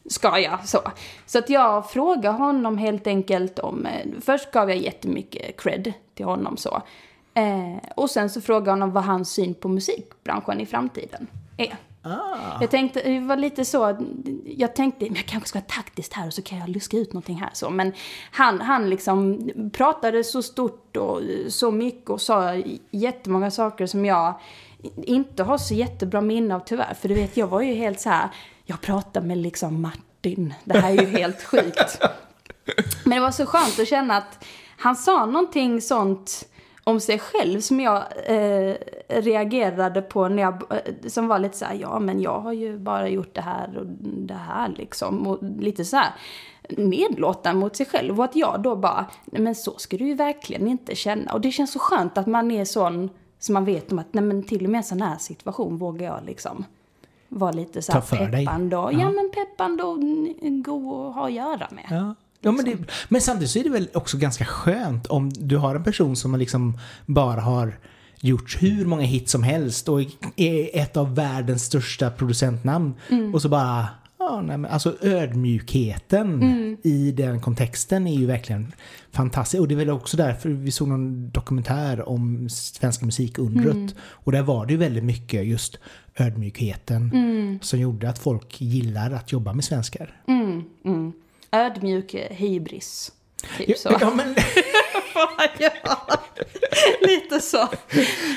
[0.09, 0.81] ska jag så.
[1.25, 6.25] Så att jag frågade honom helt enkelt om, eh, först gav jag jättemycket cred till
[6.25, 6.81] honom så.
[7.33, 11.77] Eh, och sen så frågade jag honom vad hans syn på musikbranschen i framtiden är.
[12.01, 12.61] Ah.
[12.61, 13.97] Jag tänkte, det var lite så,
[14.45, 17.37] jag tänkte, jag kanske ska vara taktiskt här och så kan jag luska ut någonting
[17.37, 17.69] här så.
[17.69, 17.93] Men
[18.31, 24.33] han, han liksom pratade så stort och så mycket och sa jättemånga saker som jag
[25.03, 26.93] inte har så jättebra minne av tyvärr.
[26.93, 28.29] För du vet, jag var ju helt så här,
[28.65, 30.53] jag pratar med liksom Martin.
[30.63, 31.99] Det här är ju helt sjukt.
[33.03, 34.45] Men det var så skönt att känna att
[34.77, 36.47] han sa någonting sånt
[36.83, 38.75] om sig själv som jag eh,
[39.07, 42.77] reagerade på när jag, eh, som var lite så här, ja men jag har ju
[42.77, 45.27] bara gjort det här och det här liksom.
[45.27, 46.13] Och lite så här
[46.69, 48.19] nedlåtande mot sig själv.
[48.19, 51.33] Och att jag då bara, nej men så ska du ju verkligen inte känna.
[51.33, 54.23] Och det känns så skönt att man är sån, så man vet om att, nej
[54.23, 56.65] men till och med en sån här situation vågar jag liksom
[57.29, 58.99] vara lite så här peppande och, ja.
[58.99, 59.99] ja men peppande och
[60.63, 61.85] gå och ha att göra med.
[61.89, 62.15] Ja.
[62.41, 62.77] Ja, men, det,
[63.09, 66.35] men samtidigt så är det väl också ganska skönt om du har en person som
[66.35, 67.73] liksom bara har
[68.19, 70.01] gjort hur många hits som helst och
[70.35, 72.93] är ett av världens största producentnamn.
[73.09, 73.35] Mm.
[73.35, 73.87] Och så bara,
[74.29, 76.77] ja, nej, men alltså ödmjukheten mm.
[76.83, 78.73] i den kontexten är ju verkligen
[79.11, 79.61] fantastisk.
[79.61, 83.73] Och det är väl också därför vi såg någon dokumentär om svenska musikundret.
[83.73, 83.89] Mm.
[83.97, 85.77] Och där var det ju väldigt mycket just
[86.15, 87.59] ödmjukheten mm.
[87.61, 90.21] som gjorde att folk gillar att jobba med svenskar.
[90.27, 91.13] Mm, mm.
[91.51, 93.11] Ödmjuk hybris.
[93.57, 93.97] Typ så.
[94.01, 94.35] Ja, men...
[95.59, 96.19] ja,
[97.01, 97.67] lite så.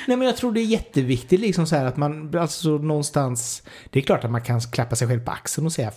[0.06, 3.98] Nej men jag tror det är jätteviktigt liksom så här att man, alltså någonstans, det
[3.98, 5.92] är klart att man kan klappa sig själv på axeln och säga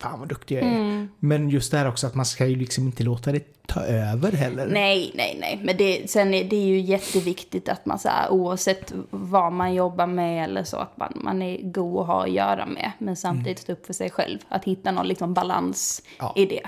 [0.00, 1.08] fan vad duktig jag är.
[1.18, 4.32] Men just det här också att man ska ju liksom inte låta det ta över
[4.32, 4.66] heller.
[4.66, 5.60] Nej, nej, nej.
[5.64, 9.74] Men det, sen är det är ju jätteviktigt att man så här, oavsett vad man
[9.74, 12.92] jobbar med eller så, att man, man är god att ha att göra med.
[12.98, 14.38] Men samtidigt stå upp för sig själv.
[14.48, 16.32] Att hitta någon liksom balans Ja.
[16.36, 16.66] i det.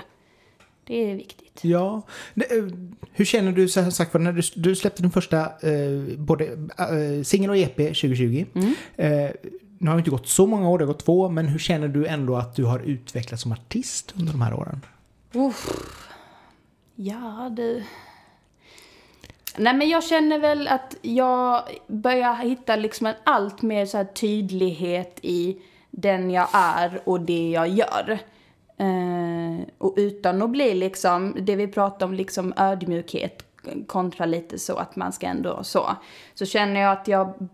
[0.87, 1.46] Det är viktigt.
[1.61, 2.01] Ja.
[2.35, 2.63] Eh,
[3.11, 6.45] Hur känner du, så sagt, när du, du släppte din första eh, både
[6.77, 8.45] eh, singel och EP 2020.
[8.95, 9.29] Eh,
[9.79, 11.87] nu har det inte gått så många år, det har gått två, men hur känner
[11.87, 14.85] du ändå att du har utvecklats som artist under de här åren?
[15.33, 15.69] Uff.
[16.95, 17.83] Ja, du.
[19.57, 24.05] Nej, men jag känner väl att jag börjar hitta liksom en allt mer så här
[24.05, 25.57] tydlighet i
[25.91, 28.19] den jag är och det jag gör.
[28.77, 33.43] Eh, och utan att bli liksom, det vi pratar om, liksom ödmjukhet
[33.87, 35.95] kontra lite så att man ska ändå så.
[36.33, 37.49] Så känner jag att jag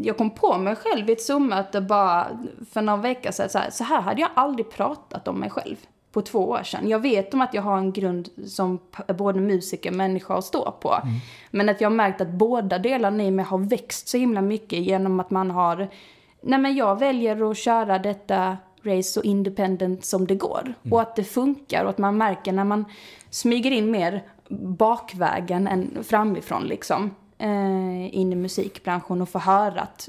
[0.00, 2.26] jag kom på mig själv i ett Zoom-möte bara
[2.70, 3.48] för några veckor sedan.
[3.48, 5.76] Så här, så här hade jag aldrig pratat om mig själv
[6.12, 6.88] på två år sedan.
[6.88, 8.78] Jag vet om att jag har en grund som
[9.18, 10.98] både musiker och människa att stå på.
[11.50, 14.78] Men att jag har märkt att båda delarna i mig har växt så himla mycket
[14.78, 15.88] genom att man har...
[16.40, 18.56] Nej men jag väljer att köra detta
[18.88, 20.74] race så independent som det går.
[20.90, 22.84] Och att det funkar och att man märker när man
[23.30, 24.22] smyger in mer
[24.78, 27.10] bakvägen än framifrån liksom.
[27.38, 30.08] Eh, in i musikbranschen och får höra att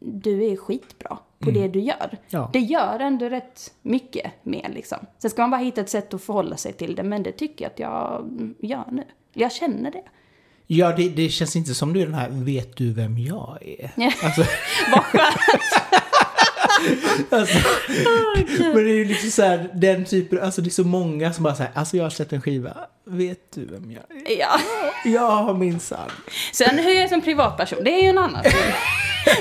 [0.00, 2.18] du är skitbra på det du gör.
[2.28, 2.50] Ja.
[2.52, 4.98] Det gör ändå rätt mycket mer liksom.
[5.18, 7.64] Sen ska man bara hitta ett sätt att förhålla sig till det, men det tycker
[7.64, 9.04] jag att jag gör nu.
[9.32, 10.02] Jag känner det.
[10.66, 13.90] Ja, det, det känns inte som du är den här, vet du vem jag är?
[13.96, 14.12] Ja.
[14.24, 14.42] Alltså,
[14.92, 15.36] Vad skönt!
[17.30, 17.58] alltså,
[18.58, 21.44] men det är ju liksom så här, den typen, alltså det är så många som
[21.44, 24.38] bara säger, alltså jag har släppt en skiva, vet du vem jag är?
[24.38, 24.60] Ja.
[25.04, 26.10] Jag har minsann.
[26.52, 28.44] Sen hur jag är som privatperson, det är ju en annan.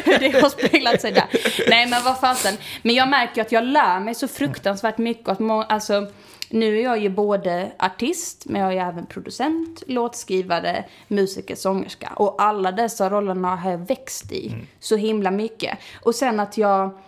[0.06, 1.26] Hur det har speglat sig där.
[1.70, 2.58] Nej men vad fasen.
[2.82, 5.28] Men jag märker att jag lär mig så fruktansvärt mycket.
[5.30, 6.08] Att må, alltså,
[6.50, 12.10] nu är jag ju både artist, men jag är även producent, låtskrivare, musiker, sångerska.
[12.16, 15.78] Och alla dessa rollerna har jag växt i så himla mycket.
[16.02, 17.00] Och sen att jag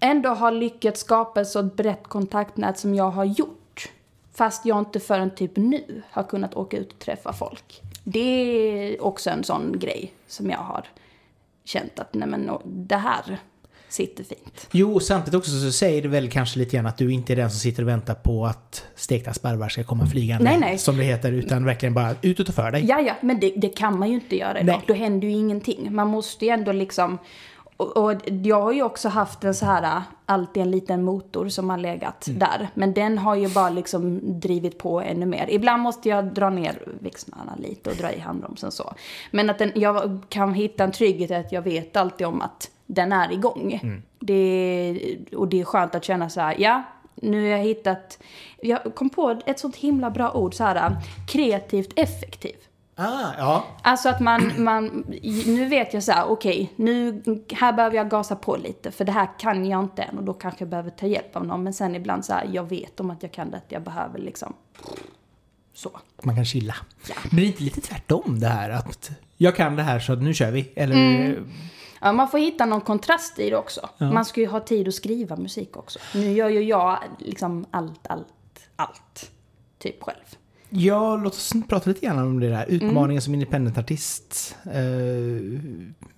[0.00, 3.90] ändå har lyckats skapa ett så brett kontaktnät som jag har gjort.
[4.34, 7.82] Fast jag inte förrän typ nu har kunnat åka ut och träffa folk.
[8.04, 10.84] Det är också en sån grej som jag har
[11.64, 13.38] känt att nej men det här
[13.88, 14.68] sitter fint.
[14.72, 17.36] Jo, och samtidigt också så säger det väl kanske lite grann att du inte är
[17.36, 20.44] den som sitter och väntar på att stekta sparvar ska komma flygande.
[20.44, 20.78] Nej, nej.
[20.78, 22.84] Som det heter, utan verkligen bara ut och ta för dig.
[22.84, 24.76] Ja, ja, men det, det kan man ju inte göra idag.
[24.76, 24.84] Nej.
[24.86, 25.94] Då händer ju ingenting.
[25.94, 27.18] Man måste ju ändå liksom...
[27.76, 31.70] Och, och jag har ju också haft en så här, alltid en liten motor som
[31.70, 32.68] har legat där.
[32.74, 35.46] Men den har ju bara liksom drivit på ännu mer.
[35.50, 38.94] Ibland måste jag dra ner växlarna lite och dra i handbromsen så.
[39.30, 43.12] Men att den, jag kan hitta en trygghet att jag vet alltid om att den
[43.12, 43.80] är igång.
[44.18, 46.82] Det, och det är skönt att känna så här, ja,
[47.14, 48.18] nu har jag hittat...
[48.60, 50.96] Jag kom på ett sånt himla bra ord, så här,
[51.28, 52.56] kreativt effektiv.
[52.96, 53.66] Ah, ja.
[53.82, 55.04] Alltså att man, man,
[55.46, 59.12] nu vet jag så här, okej, nu, här behöver jag gasa på lite, för det
[59.12, 61.62] här kan jag inte än och då kanske jag behöver ta hjälp av någon.
[61.62, 64.54] Men sen ibland så här, jag vet om att jag kan det, jag behöver liksom,
[65.74, 65.90] så.
[66.22, 66.74] Man kan chilla.
[67.30, 70.34] Men det är inte lite tvärtom det här att jag kan det här så nu
[70.34, 70.72] kör vi.
[70.76, 71.38] Eller
[72.00, 73.88] Ja, man får hitta någon kontrast i det också.
[73.98, 75.98] Man ska ju ha tid att skriva musik också.
[76.14, 79.30] Nu gör ju jag liksom allt, allt, allt,
[79.78, 80.36] typ själv.
[80.76, 82.66] Ja, låt oss prata lite grann om det där.
[82.68, 84.56] Utmaningen som independentartist.
[84.76, 85.60] Uh,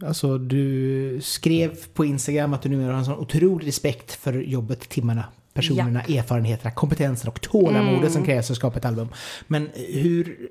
[0.05, 4.89] alltså, du skrev på Instagram att du numera har en sån otrolig respekt för jobbet,
[4.89, 9.09] timmarna, personerna, erfarenheterna, kompetensen och tålamodet som krävs för att skapa ett album.
[9.47, 10.49] Men hur,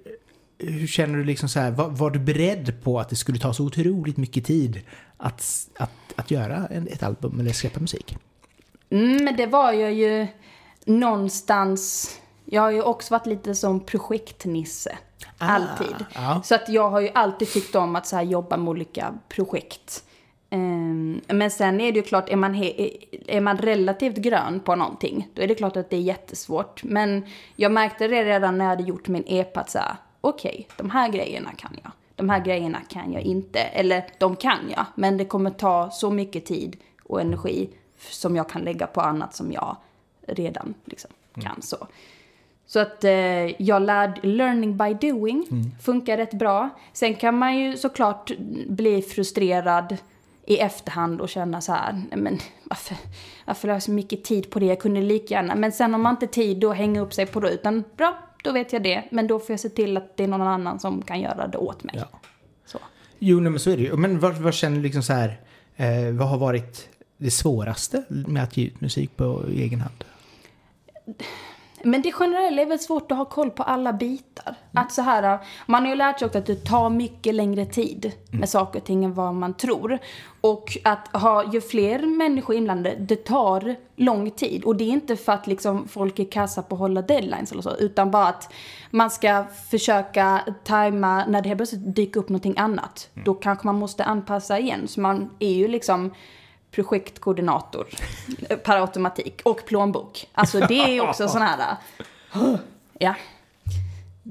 [0.60, 3.54] hur känner du liksom så här, var, var du beredd på att det skulle ta
[3.54, 4.82] så otroligt mycket tid
[5.18, 8.18] att, att, att göra ett album eller släppa musik?
[8.90, 10.28] Mm, men det var jag ju
[10.86, 12.12] någonstans...
[12.46, 14.98] Jag har ju också varit lite som projektnisse.
[15.38, 16.06] Ah, alltid.
[16.16, 16.42] ja.
[16.44, 20.04] Så att jag har ju alltid tyckt om att så här jobba med olika projekt.
[20.50, 22.56] Ehm, men sen är det ju klart, är man,
[23.28, 26.84] är man relativt grön på någonting, då är det klart att det är jättesvårt.
[26.84, 30.68] Men jag märkte det redan när jag hade gjort min EP att så här, okej,
[30.78, 31.92] de här grejerna kan jag.
[32.16, 33.60] De här grejerna kan jag inte.
[33.60, 37.70] Eller de kan jag, men det kommer ta så mycket tid och energi
[38.10, 39.78] som jag kan lägga på annat som jag
[40.28, 41.62] redan liksom kan.
[41.62, 41.88] Så.
[42.68, 45.48] Så att eh, jag lärde, learning by doing
[45.82, 46.70] funkar rätt bra.
[46.94, 48.32] Sen kan man ju såklart
[48.68, 49.98] bli frustrerad
[50.46, 52.98] i efterhand och känna så här, men varför,
[53.46, 54.66] varför la jag så mycket tid på det?
[54.66, 55.56] Jag kunde lika gärna.
[55.56, 58.52] Men sen har man inte tid att hänga upp sig på det, utan bra, då
[58.52, 59.04] vet jag det.
[59.12, 61.58] Men då får jag se till att det är någon annan som kan göra det
[61.58, 61.96] åt mig.
[61.98, 62.20] Ja.
[62.66, 62.80] Så.
[63.20, 63.96] Jo, nej, men så är det ju.
[63.96, 65.40] Men vad, vad känner du liksom så här,
[65.76, 70.04] eh, vad har varit det svåraste med att ge ut musik på egen hand?
[71.86, 74.56] Men det generella är väl svårt att ha koll på alla bitar.
[74.74, 78.12] Att så här, man har ju lärt sig också att det tar mycket längre tid
[78.32, 80.00] med saker och ting än vad man tror.
[80.42, 84.64] Och att ha ju fler människor inblandade, det tar lång tid.
[84.64, 87.62] Och det är inte för att liksom folk är kassa på att hålla deadlines eller
[87.62, 88.54] så, utan bara att
[88.92, 93.10] man ska försöka tajma när det helt plötsligt dyker upp någonting annat.
[93.26, 94.88] Då kanske man måste anpassa igen.
[94.88, 96.12] Så man är ju liksom
[96.76, 97.88] projektkoordinator
[98.64, 100.28] per automatik och plånbok.
[100.34, 101.76] Alltså det är också sån här...
[103.00, 103.16] Ja.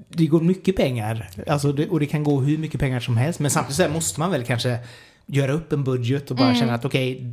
[0.08, 3.40] Det går mycket pengar, alltså det, och det kan gå hur mycket pengar som helst.
[3.40, 4.78] Men samtidigt så måste man väl kanske
[5.26, 6.60] göra upp en budget och bara Mm.
[6.60, 7.32] känna att okej,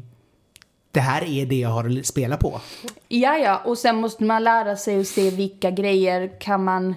[0.92, 2.62] det här är det jag har att spela på.
[3.08, 6.96] ja, ja, och sen måste man lära sig att se vilka grejer kan man...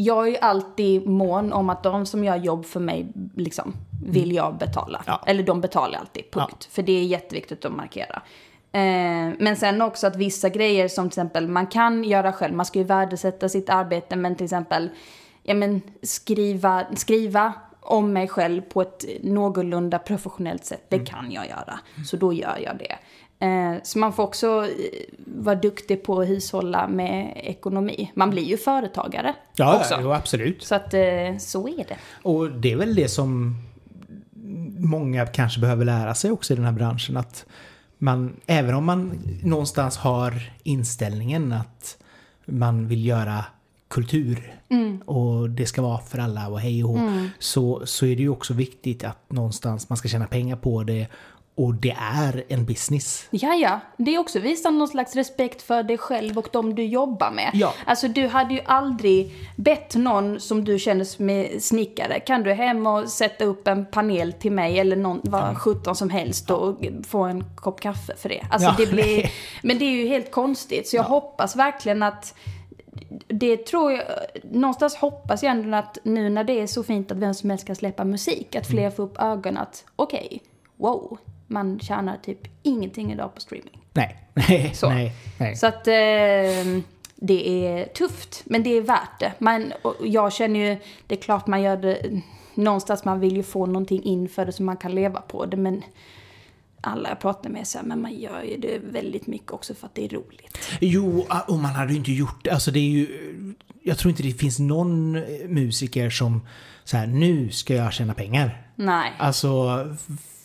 [0.00, 3.06] Jag är ju alltid mån om att de som gör jobb för mig,
[3.36, 3.72] liksom,
[4.04, 5.02] vill jag betala.
[5.06, 5.22] Ja.
[5.26, 6.68] Eller de betalar alltid, punkt.
[6.70, 8.22] För det är jätteviktigt att markera.
[8.72, 12.66] Eh, men sen också att vissa grejer som till exempel man kan göra själv, man
[12.66, 14.90] ska ju värdesätta sitt arbete, men till exempel
[15.42, 21.48] ja, men skriva, skriva om mig själv på ett någorlunda professionellt sätt, det kan jag
[21.48, 21.80] göra.
[22.06, 22.96] Så då gör jag det.
[23.40, 24.70] Eh, så man får också eh,
[25.26, 28.12] vara duktig på att hushålla med ekonomi.
[28.14, 29.94] Man blir ju företagare Ja, också.
[30.00, 30.62] ja absolut.
[30.62, 31.96] Så att eh, så är det.
[32.22, 33.56] Och det är väl det som
[34.78, 37.16] många kanske behöver lära sig också i den här branschen.
[37.16, 37.46] Att
[37.98, 41.96] man, även om man någonstans har inställningen att
[42.44, 43.44] man vill göra
[43.88, 44.54] kultur
[45.04, 48.28] och det ska vara för alla och hej och hå, så, så är det ju
[48.28, 51.06] också viktigt att någonstans man ska tjäna pengar på det
[51.58, 53.26] och det är en business.
[53.30, 53.80] Ja, ja.
[53.96, 57.50] Det är också visa någon slags respekt för dig själv och de du jobbar med.
[57.54, 57.74] Ja.
[57.86, 62.52] Alltså du hade ju aldrig bett någon som du känner som är snickare, kan du
[62.52, 66.78] hem och sätta upp en panel till mig eller någon, vad sjutton som helst och
[67.08, 68.46] få en kopp kaffe för det.
[68.50, 69.30] Alltså Ja, det blir,
[69.62, 70.88] men det är ju helt konstigt.
[70.88, 72.34] Så jag hoppas verkligen att
[73.28, 74.02] det tror jag,
[74.42, 77.66] någonstans hoppas jag ändå att nu när det är så fint att vem som helst
[77.66, 80.42] kan släppa musik, att fler får upp ögonen att okej,
[80.76, 81.18] wow,
[81.48, 83.78] man tjänar typ ingenting idag på streaming.
[83.92, 84.88] Nej, nej, Så.
[84.88, 85.12] nej.
[85.38, 85.56] nej.
[85.56, 86.82] Så att eh,
[87.16, 89.32] det är tufft, men det är värt det.
[89.38, 92.22] Man, jag känner ju, det är klart man gör det,
[92.54, 95.56] någonstans man vill ju få någonting in för det så man kan leva på det,
[95.56, 95.82] men
[96.80, 99.94] alla jag pratar med säger men man gör ju det väldigt mycket också för att
[99.94, 100.58] det är roligt.
[100.80, 102.50] Jo, och man hade ju inte gjort det.
[102.50, 103.08] Alltså det är ju...
[103.82, 105.12] Jag tror inte det finns någon
[105.46, 106.46] musiker som
[106.84, 108.66] så här, nu ska jag tjäna pengar.
[108.74, 109.12] Nej.
[109.18, 109.78] Alltså,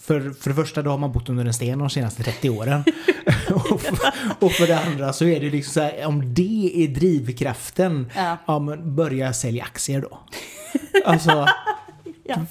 [0.03, 2.83] för, för det första då har man bott under en sten de senaste 30 åren.
[3.53, 3.97] och, för,
[4.39, 8.37] och för det andra så är det liksom så här, om det är drivkraften, Ja.
[8.45, 10.19] ja men börja sälja aktier då.
[11.05, 11.47] Alltså,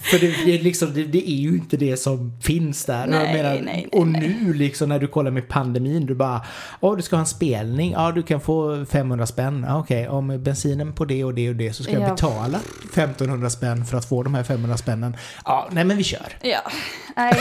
[0.03, 3.07] för det, är liksom, det, det är ju inte det som finns där.
[3.07, 6.41] Nej, jag menar, nej, nej, och nu liksom när du kollar med pandemin, du bara,
[6.81, 10.43] ja du ska ha en spelning, ja du kan få 500 spänn, ja, okej, om
[10.43, 12.11] bensinen på det och det och det så ska jag Ja.
[12.11, 12.59] betala
[12.93, 15.17] 1500 spänn för att få de här 500 spännen.
[15.45, 16.27] Ja, nej men vi kör.
[16.43, 16.71] Ja,
[17.17, 17.35] nej.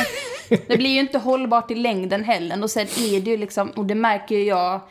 [0.67, 2.63] Det blir ju inte hållbart i längden heller.
[2.63, 4.81] Och sen är det ju liksom, och det märker ju jag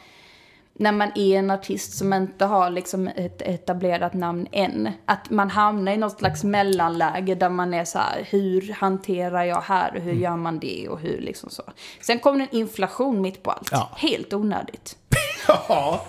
[0.81, 4.89] när man är en artist som inte har liksom ett etablerat namn än.
[5.05, 9.61] Att man hamnar i något slags mellanläge där man är så här, hur hanterar jag
[9.61, 10.23] här och hur Mm.
[10.23, 11.63] gör man det och hur liksom så.
[12.01, 13.69] Sen kommer det en inflation mitt på allt.
[13.73, 13.91] Ja.
[13.97, 14.97] Helt onödigt.
[15.49, 16.05] Ja.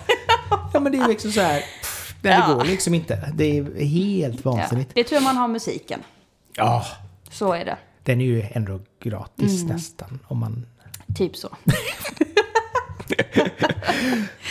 [0.72, 2.54] ja, men det är liksom så här, pff, det Ja.
[2.54, 3.32] går liksom inte.
[3.34, 4.50] Det är helt Ja.
[4.50, 4.90] vansinnigt.
[4.94, 6.00] Det tror jag man har musiken.
[6.56, 6.84] Ja,
[7.30, 7.76] Så är det.
[8.02, 9.74] den är ju ändå gratis Mm.
[9.76, 10.18] nästan.
[10.28, 10.66] Om man...
[11.16, 11.48] Typ så.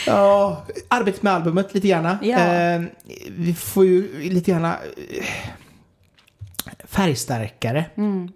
[0.06, 2.18] Ja, arbetet med albumet lite gärna.
[2.22, 2.38] Ja.
[2.38, 2.82] Eh,
[3.36, 4.78] vi får ju lite gärna
[5.10, 5.24] eh,
[6.84, 7.84] färgstarkare.
[7.96, 8.32] Mm.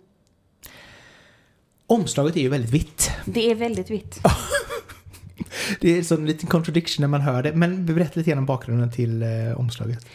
[1.87, 3.11] Omslaget är ju väldigt vitt.
[3.25, 4.21] Det är väldigt vitt.
[5.81, 7.53] Det är en sån liten contradiction när man hör det.
[7.53, 10.07] Men berätta lite grann om bakgrunden till eh, omslaget.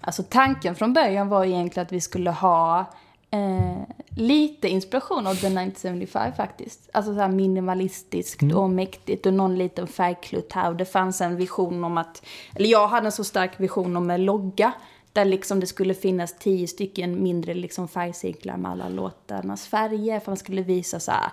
[0.00, 2.92] Alltså tanken från början var egentligen att vi skulle ha
[3.30, 3.82] eh,
[4.16, 6.90] lite inspiration av The 1975 faktiskt.
[6.92, 10.68] Alltså så här minimalistiskt och mäktigt och någon liten färgklutt här.
[10.68, 12.22] Och det fanns en vision om att,
[12.54, 14.72] eller jag hade en så stark vision om en logga.
[15.12, 20.20] Där liksom det skulle finnas tio stycken mindre liksom färgcirklar med alla låtarnas färger.
[20.20, 21.30] För man skulle visa så här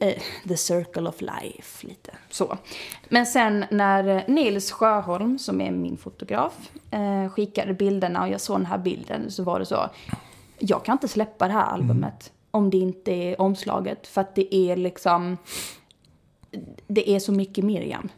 [0.00, 2.58] eh, the circle of life, lite så.
[3.08, 8.40] Men sen när eh, Nils Sjöholm, som är min fotograf, eh, skickade bilderna och jag
[8.40, 9.90] såg den här bilden så var det så,
[10.58, 14.54] jag kan inte släppa det här albumet om det inte är omslaget, för att det
[14.54, 15.36] är liksom,
[16.86, 18.08] det är så mycket Miriam.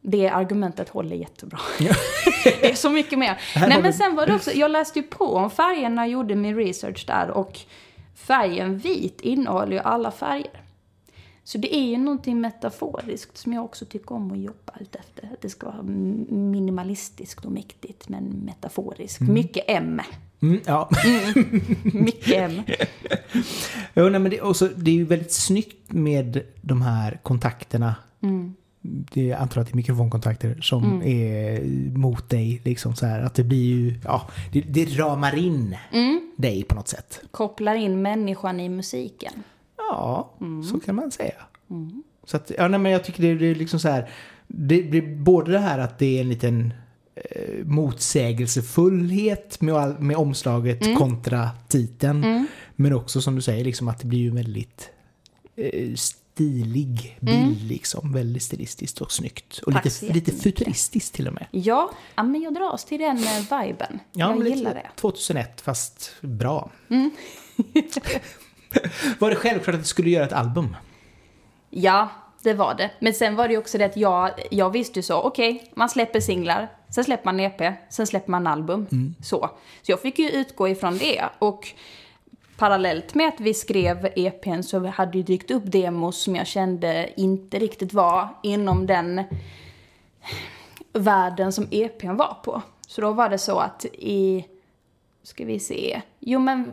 [0.00, 1.58] Det argumentet håller jättebra.
[2.44, 3.40] det är så mycket mer.
[3.68, 6.56] Nej men sen var det också, jag läste ju på om färgerna och gjorde min
[6.56, 7.60] research där och
[8.14, 10.60] färgen vit innehåller ju alla färger.
[11.44, 15.30] Så det är ju någonting metaforiskt som jag också tycker om att jobba ut efter.
[15.32, 19.20] Att det ska vara minimalistiskt och mäktigt, men metaforiskt.
[19.20, 20.00] Mycket M.
[20.42, 20.90] Mm, ja.
[21.84, 22.62] Mycket M.
[23.94, 27.94] jo, nej, men det, också, det är ju väldigt snyggt med de här kontakterna.
[28.22, 28.54] Mm.
[28.82, 31.02] Det, jag antar att det är mikrofonkontakter som Mm.
[31.02, 31.60] är
[31.98, 32.60] mot dig.
[32.64, 36.20] Liksom så här, att det blir ju, ja, det, det ramar in Mm.
[36.36, 37.20] dig på något sätt.
[37.30, 39.32] Kopplar in människan i musiken.
[39.76, 40.62] Ja, Mm.
[40.62, 41.34] så kan man säga.
[42.26, 44.10] Så att, ja, nej, men jag tycker det, det är liksom så här.
[44.46, 46.74] Det blir både det här att det är en liten
[47.64, 50.96] motsägelsefullhet med, all, med omslaget Mm.
[50.96, 52.46] kontra titeln.
[52.76, 54.90] Men också som du säger, liksom att det blir ju väldigt
[55.56, 58.12] eh, stilig bild liksom.
[58.12, 59.58] Väldigt stilistiskt och snyggt.
[59.58, 59.82] Och Mm.
[59.82, 61.46] Tack lite, lite futuristiskt till och med.
[61.50, 64.00] Ja, ja men jag dras till den eh, viben.
[64.12, 64.86] Ja, jag gillar det.
[64.96, 66.70] 2001 fast bra.
[66.90, 67.10] Mm.
[69.18, 70.76] Var det självklart att du skulle göra ett album?
[71.70, 72.10] Ja,
[72.44, 72.90] det var det.
[72.98, 75.88] Men sen var det ju också det att jag, jag visste ju så, okej, man
[75.88, 78.86] släpper singlar, sen släpper man EP, sen släpper man album.
[79.22, 79.50] Så.
[79.82, 81.24] så jag fick ju utgå ifrån det.
[81.38, 81.68] Och
[82.56, 87.20] parallellt med att vi skrev EPn så hade ju dykt upp demos som jag kände
[87.20, 89.24] inte riktigt var inom den
[90.92, 92.62] världen som EPn var på.
[92.86, 94.44] Så då var det så att i,
[95.24, 96.72] ska vi se, jo men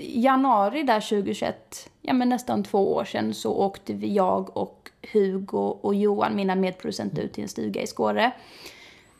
[0.00, 5.78] januari där 2021, ja men nästan två år sedan så åkte vi, jag och Hugo
[5.80, 8.32] och Johan, mina medproducenter, ut till en stuga i Skåre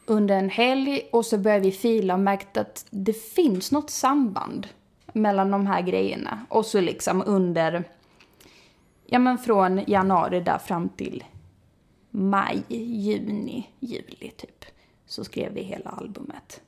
[0.06, 4.68] under en helg och så började vi fila och märkte att det finns något samband
[5.12, 6.46] mellan de här grejerna.
[6.48, 7.84] Och så liksom under,
[9.06, 11.24] ja men från januari där fram till
[12.10, 14.64] maj, juni, juli typ.
[15.06, 16.60] Så skrev vi hela albumet.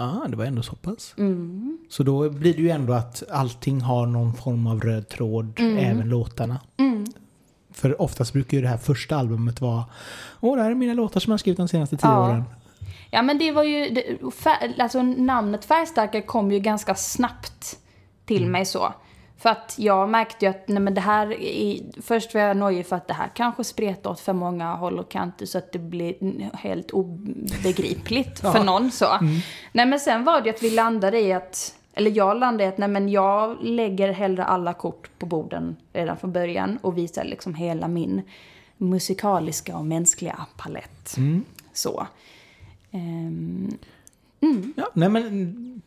[0.00, 1.14] Ja, ah, det var ändå så pass.
[1.18, 1.78] Mm.
[1.90, 5.78] Så då blir det ju ändå att allting har någon form av röd tråd, Mm.
[5.78, 6.60] även låtarna.
[7.72, 9.84] För oftast brukar ju det här första albumet vara
[10.40, 12.28] Åh, det här är mina låtar som jag har skrivit de senaste tio Ja.
[12.28, 12.44] åren.
[13.10, 17.78] Ja men det var ju, det, fär, alltså namnet Färgstarka kom ju ganska snabbt
[18.26, 18.94] till mig så.
[19.38, 22.86] För att jag märkte ju att nej men det här, är, först var jag nojig
[22.86, 25.78] för att det här kanske spretar åt för många håll och kanter så att det
[25.78, 29.18] blir helt obegripligt för någon så.
[29.72, 32.66] Nej men sen var det ju att vi landade i att, eller jag landade i
[32.66, 37.24] att nej men jag lägger hellre alla kort på borden redan från början och visar
[37.24, 38.22] liksom hela min
[38.76, 41.16] musikaliska och mänskliga palett.
[41.72, 42.06] Så.
[44.40, 45.82] Ehm, Ja, nej men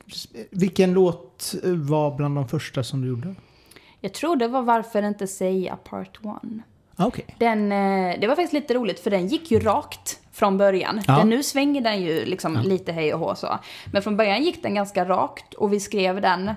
[0.52, 3.36] vilken låt var bland de första som du gjorde?
[4.04, 6.24] jag tror det var Varför inte säga Part 1.
[6.96, 7.26] Ah, Okej.
[7.38, 11.02] Den, eh, det var faktiskt lite roligt för den gick ju rakt från början.
[11.08, 11.18] Ja.
[11.18, 13.60] Den, nu svänger den ju liksom lite hej och hå så.
[13.94, 16.52] Men från början gick den ganska rakt och vi skrev den,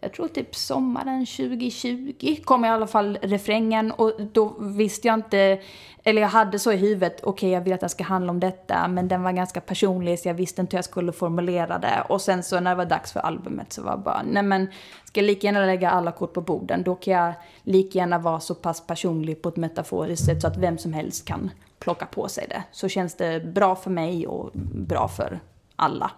[0.00, 5.60] jag tror typ sommaren 2020 kom i alla fall refrängen och då visste jag inte,
[6.04, 8.88] eller jag hade så i huvudet, okej jag vill att den ska handla om detta,
[8.88, 12.04] men den var ganska personlig så jag visste inte hur jag skulle formulera det.
[12.08, 14.66] Och sen så när det var dags för albumet så var jag bara, nej men
[15.04, 17.32] ska jag lika gärna lägga alla kort på borden, då kan jag
[17.62, 21.24] lika gärna vara så pass personlig på ett metaforiskt sätt så att vem som helst
[21.24, 22.62] kan plocka på sig det.
[22.72, 25.40] Så känns det bra för mig och bra för
[25.76, 26.10] alla.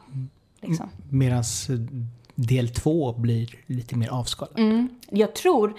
[0.60, 0.88] Liksom.
[1.10, 1.44] Medan
[2.34, 4.58] del två blir lite mer avskalad.
[4.58, 4.88] Mm.
[5.10, 5.74] Jag tror,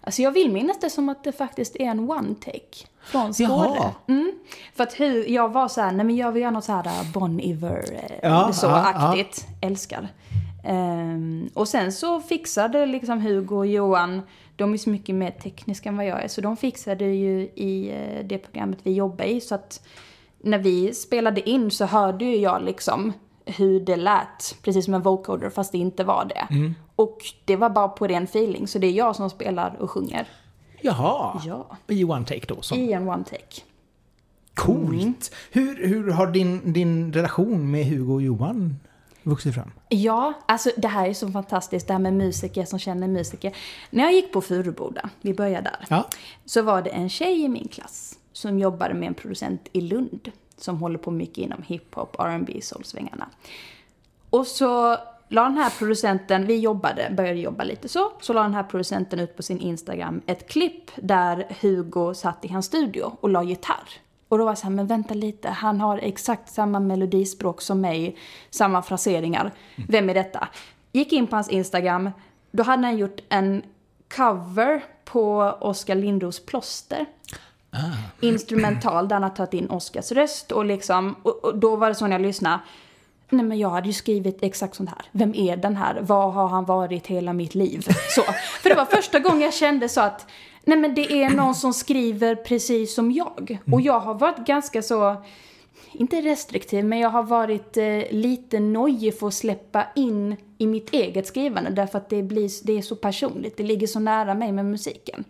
[0.00, 3.32] alltså jag vill minnas det som att det faktiskt är en one take från.
[3.38, 3.94] Jaha.
[4.08, 4.32] Mm.
[4.74, 6.86] För att hur, jag var så här, nej men jag vill göra något så här
[6.86, 9.46] uh, Bon Iver, eh, Ja, så ja, aktigt.
[9.60, 10.08] Älskar.
[10.64, 14.22] Ehm, och sen så fixade liksom Hugo och Johan,
[14.56, 17.90] de är så mycket mer tekniska än vad jag är, så de fixade ju i
[17.90, 19.40] eh, det programmet vi jobbar i.
[19.40, 19.86] Så att
[20.42, 23.12] när vi spelade in så hörde ju jag liksom
[23.44, 26.46] hur det lät, precis som en vocoder fast det inte var det.
[26.98, 30.28] Och det var bara på ren feeling, så det är jag som spelar och sjunger
[30.80, 31.76] Jaha, Ja.
[31.86, 32.62] i one take då.
[32.62, 32.78] Som.
[32.78, 33.62] i en one take.
[34.54, 35.34] Coolt!
[35.50, 38.76] Hur, hur har din, din relation med Hugo och Johan
[39.22, 39.70] vuxit fram?
[39.88, 43.56] Ja, alltså det här är så fantastiskt, det här med musiker som känner musiker.
[43.90, 46.08] När jag gick på Furuboda, vi börjar där, Ja.
[46.44, 50.30] så var det en tjej i min klass som jobbade med en producent i Lund
[50.56, 53.28] som håller på mycket inom hiphop, R&B, soulsvängarna.
[54.30, 54.96] Och så
[55.28, 59.20] la den här producenten, vi jobbade, började jobba lite så, så la den här producenten
[59.20, 63.88] ut på sin Instagram ett klipp där Hugo satt i hans studio och la gitarr.
[64.28, 67.80] Och då var jag så här, men vänta lite, han har exakt samma melodispråk som
[67.80, 68.16] mig,
[68.50, 69.52] samma fraseringar.
[69.88, 70.48] Vem är detta?
[70.92, 72.10] Gick in på hans Instagram,
[72.50, 73.62] då hade han gjort en
[74.16, 77.06] cover på Oskar Lindros Plåster.
[78.20, 81.94] Instrumental, där han har tagit in Oskars röst och liksom, och, och då var det
[81.94, 82.60] så när jag lyssnade,
[83.30, 85.04] Nej men jag hade ju skrivit exakt sånt här.
[85.12, 86.00] Vem är den här?
[86.00, 87.86] Vad har han varit hela mitt liv?
[88.14, 88.22] Så.
[88.62, 90.26] För det var första gången jag kände så att
[90.68, 93.58] Nej men det är någon som skriver precis som jag.
[93.72, 95.16] Och jag har varit ganska så,
[95.92, 100.92] inte restriktiv, men jag har varit eh, lite nojig för att släppa in i mitt
[100.92, 101.70] eget skrivande.
[101.70, 105.24] Därför att det, blir, det är så personligt, det ligger så nära mig med musiken.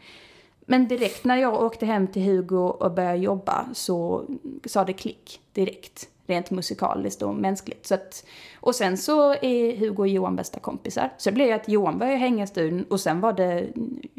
[0.61, 4.24] Men direkt när jag åkte hem till Hugo och började jobba så
[4.64, 6.09] sa det klick direkt.
[6.29, 7.87] Rent musikaliskt och mänskligt.
[7.87, 8.24] Så att,
[8.61, 11.12] och sen så är Hugo och Johan bästa kompisar.
[11.18, 13.66] Så det blev att Johan började hänga i studion och sen var det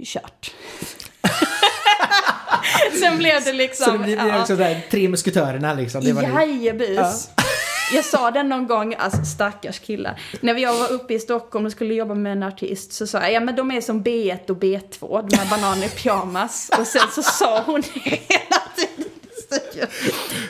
[0.03, 0.53] kört.
[2.99, 3.85] sen blev det liksom...
[3.85, 4.37] Så det blir ja.
[4.37, 6.03] liksom där, tre musketörerna liksom.
[6.03, 6.23] Det var.
[6.23, 7.29] Jajebus.
[7.93, 10.21] Jag sa det någon gång, alltså stackars killar.
[10.41, 13.31] När jag var uppe i Stockholm och skulle jobba med en artist så sa jag,
[13.31, 16.71] ja men de är som B1 och B2, de här bananer i pyjamas.
[16.79, 18.58] Och sen så sa hon hela
[19.51, 19.87] studion,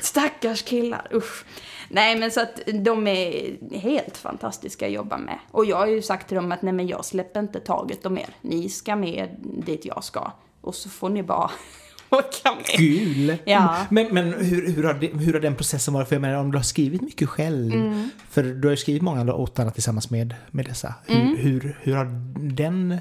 [0.02, 1.46] stackars killar, usch.
[1.90, 5.40] Nej men så att de är helt fantastiska att jobba med.
[5.52, 8.18] Och jag har ju sagt till dem att nej men jag släpper inte taget om
[8.18, 8.30] er.
[8.42, 9.30] Ni ska med
[9.66, 10.32] dit jag ska.
[10.62, 11.52] Och så får ni bara
[12.10, 12.66] åka med.
[12.66, 13.36] Kul!
[13.46, 13.76] Ja.
[13.90, 16.08] Men, men hur, hur, har det, hur har den processen varit?
[16.08, 17.74] För jag menar om du har skrivit mycket själv.
[17.74, 18.10] Mm.
[18.30, 20.94] För du har ju skrivit många låtar tillsammans med, med dessa.
[21.08, 21.38] Hur, Mm.
[21.38, 22.06] hur, hur har
[22.56, 22.98] den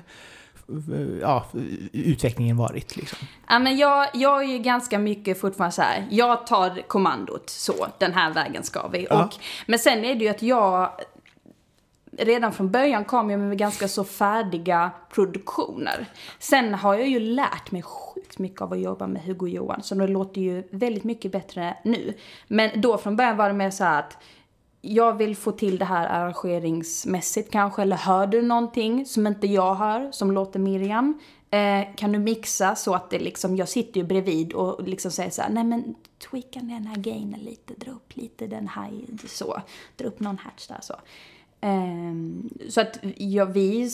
[1.21, 1.47] ja,
[1.93, 3.19] utvecklingen varit liksom?
[3.49, 7.87] Ja, men jag, jag är ju ganska mycket fortfarande så här, jag tar kommandot så,
[7.99, 9.07] den här vägen ska vi.
[9.11, 9.25] Ja.
[9.25, 9.35] Och,
[9.67, 10.91] men sen är det ju att jag,
[12.19, 16.07] redan från början kom jag med ganska så färdiga produktioner.
[16.39, 19.83] Sen har jag ju lärt mig sjukt mycket av att jobba med Hugo och Johan,
[19.83, 22.15] så det låter ju väldigt mycket bättre nu.
[22.49, 24.17] Men då från början var det mer så här att
[24.89, 29.75] jag vill få till det här arrangeringsmässigt kanske, eller hör du någonting som inte jag
[29.75, 31.21] hör, som låter Miriam?
[31.51, 35.31] Eh, kan du mixa så att det liksom, jag sitter ju bredvid och liksom säger
[35.31, 35.95] så här, nej men
[36.31, 38.91] tweaka ner den här gainen lite, dra upp lite den här,
[39.27, 39.63] så,
[39.97, 40.95] dra upp någon hertz där så.
[41.61, 42.15] Eh,
[42.69, 43.91] så att jag, vi,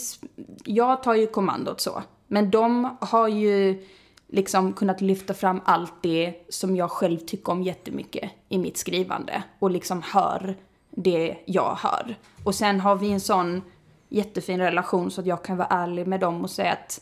[0.64, 3.86] jag tar ju kommandot så, men de har ju
[4.26, 9.42] liksom kunnat lyfta fram allt det som jag själv tycker om jättemycket i mitt skrivande
[9.58, 10.56] och liksom hör
[10.96, 12.18] det jag hör.
[12.44, 13.62] Och sen har vi en sån
[14.08, 17.00] jättefin relation så att jag kan vara ärlig med dem och säga att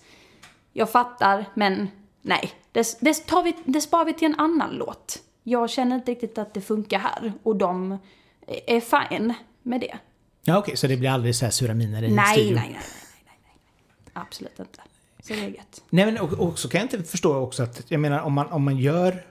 [0.73, 1.89] jag fattar, men
[2.23, 5.19] nej, det, det, tar vi, det sparar vi till en annan låt.
[5.43, 7.99] Jag känner inte riktigt att det funkar här och de
[8.67, 9.99] är fine med det.
[10.43, 12.65] Ja okej, så det blir aldrig så här sura miner i Nej, nej, nej, nej,
[12.65, 12.81] nej,
[13.27, 13.57] nej,
[13.95, 14.13] nej.
[14.13, 14.81] Absolut inte.
[15.23, 15.83] Så det är gött.
[15.91, 18.47] Nej men och, och så kan jag inte förstå också att, jag menar om man,
[18.47, 19.25] om man gör,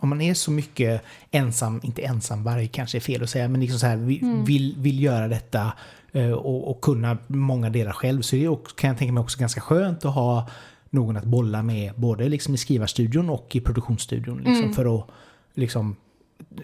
[0.00, 3.78] om man är så mycket ensam, inte ensamvarg kanske är fel att säga, men liksom
[3.78, 4.44] så här, Mm.
[4.44, 5.72] vill, vill göra detta
[6.12, 9.20] eh, och, och kunna många delar själv så är det också, kan jag tänka mig
[9.20, 10.48] också ganska skönt att ha
[10.90, 14.72] någon att bolla med både liksom i skrivarstudion och i produktionsstudion liksom, Mm.
[14.74, 15.06] för att
[15.54, 15.96] liksom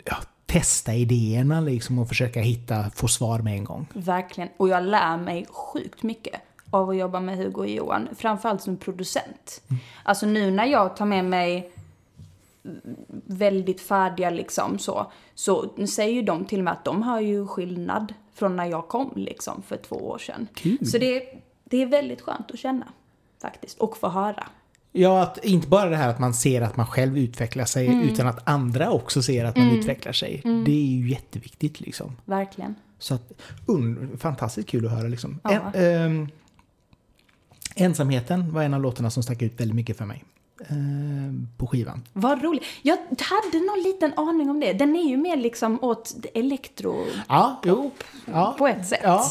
[0.05, 0.17] ja,
[0.47, 3.87] testa idéerna liksom och försöka hitta, få svar med en gång.
[3.95, 4.49] Verkligen.
[4.57, 8.09] Och jag lär mig sjukt mycket av att jobba med Hugo och Johan.
[8.19, 9.63] Framförallt som producent.
[10.03, 11.71] Alltså nu när jag tar med mig
[13.27, 18.15] väldigt färdiga liksom så, så säger ju de till mig att de har ju skillnad
[18.35, 20.49] från när jag kom liksom för två år sedan.
[20.55, 20.87] Kul.
[20.87, 21.23] Så det,
[21.65, 22.87] det är väldigt skönt att känna
[23.43, 23.79] faktiskt.
[23.79, 24.47] Och få höra.
[24.93, 28.01] Ja, att inte bara det här att man ser att man själv utvecklar sig Mm.
[28.09, 30.41] utan att andra också ser att man utvecklar sig.
[30.45, 32.17] Det är ju jätteviktigt liksom.
[32.25, 32.75] Verkligen.
[32.99, 33.33] Så att,
[33.67, 35.41] un, fantastiskt kul att höra liksom.
[35.45, 35.51] Ja.
[35.51, 36.29] En, ehm,
[37.77, 40.25] ensamheten var en av låtarna som stack ut väldigt mycket för mig.
[40.69, 42.03] Ehm, på skivan.
[42.13, 42.63] Vad roligt.
[42.83, 44.73] Jag hade någon liten aning om det.
[44.73, 47.91] Den är ju mer liksom åt elektro Ja, jo.
[48.27, 49.01] Ja, på ett sätt.
[49.03, 49.25] ja.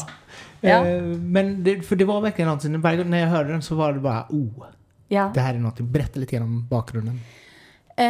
[0.60, 0.86] Ja.
[0.86, 3.74] Eh, men det, för det var verkligen någonting, varje gång när jag hörde den så
[3.74, 4.64] var det bara oh,
[5.08, 5.30] Ja.
[5.34, 5.92] det här är någonting.
[5.92, 7.20] Berätta lite grann om bakgrunden.
[7.96, 8.04] Eh,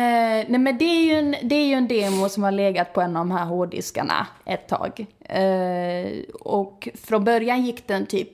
[0.48, 3.00] nej men det är, ju en, det är ju en demo som har legat på
[3.00, 5.06] en av de här hårddiskarna ett tag.
[5.20, 8.30] Eh, och från början gick den typ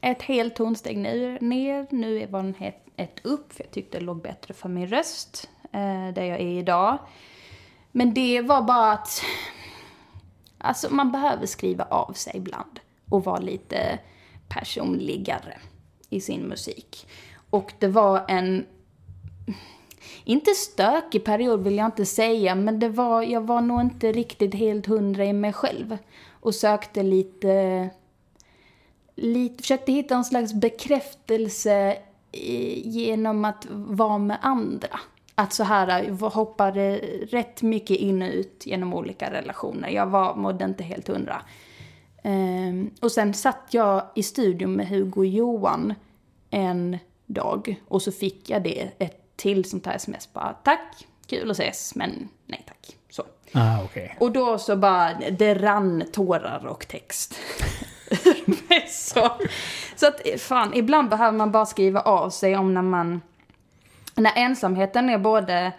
[0.00, 1.86] ett helt tonsteg ner, ner.
[1.90, 5.50] nu var den ett, ett upp, för jag tyckte det låg bättre för min röst,
[5.72, 6.98] eh, där jag är idag.
[7.92, 9.22] Men det var bara att,
[10.58, 12.80] alltså man behöver skriva av sig ibland
[13.10, 13.98] och vara lite
[14.48, 15.58] personligare
[16.08, 17.06] i sin musik.
[17.50, 18.66] Och det var en
[20.24, 24.54] inte stökig period vill jag inte säga, men det var, jag var nog inte riktigt
[24.54, 25.98] helt hundra i mig själv.
[26.30, 27.90] Och sökte lite,
[29.14, 31.98] lite försökte hitta en slags bekräftelse
[32.84, 35.00] genom att vara med andra.
[35.34, 36.96] Att så här jag hoppade
[37.30, 39.88] rätt mycket in och ut genom olika relationer.
[39.88, 41.42] Jag var, mådde inte helt hundra.
[42.22, 45.94] Ehm, och sen satt jag i studion med Hugo och Johan
[46.50, 51.50] en dag och så fick jag det ett till sånt här sms bara tack, kul
[51.50, 52.96] att ses men nej tack.
[53.10, 53.22] Så.
[53.52, 54.16] Ah, okej.
[54.20, 57.34] Och då så bara, det rann tårar och text.
[58.12, 59.30] ur så,
[59.96, 63.20] så att fan, ibland behöver man bara skriva av sig om när man
[64.14, 65.72] När ensamheten är både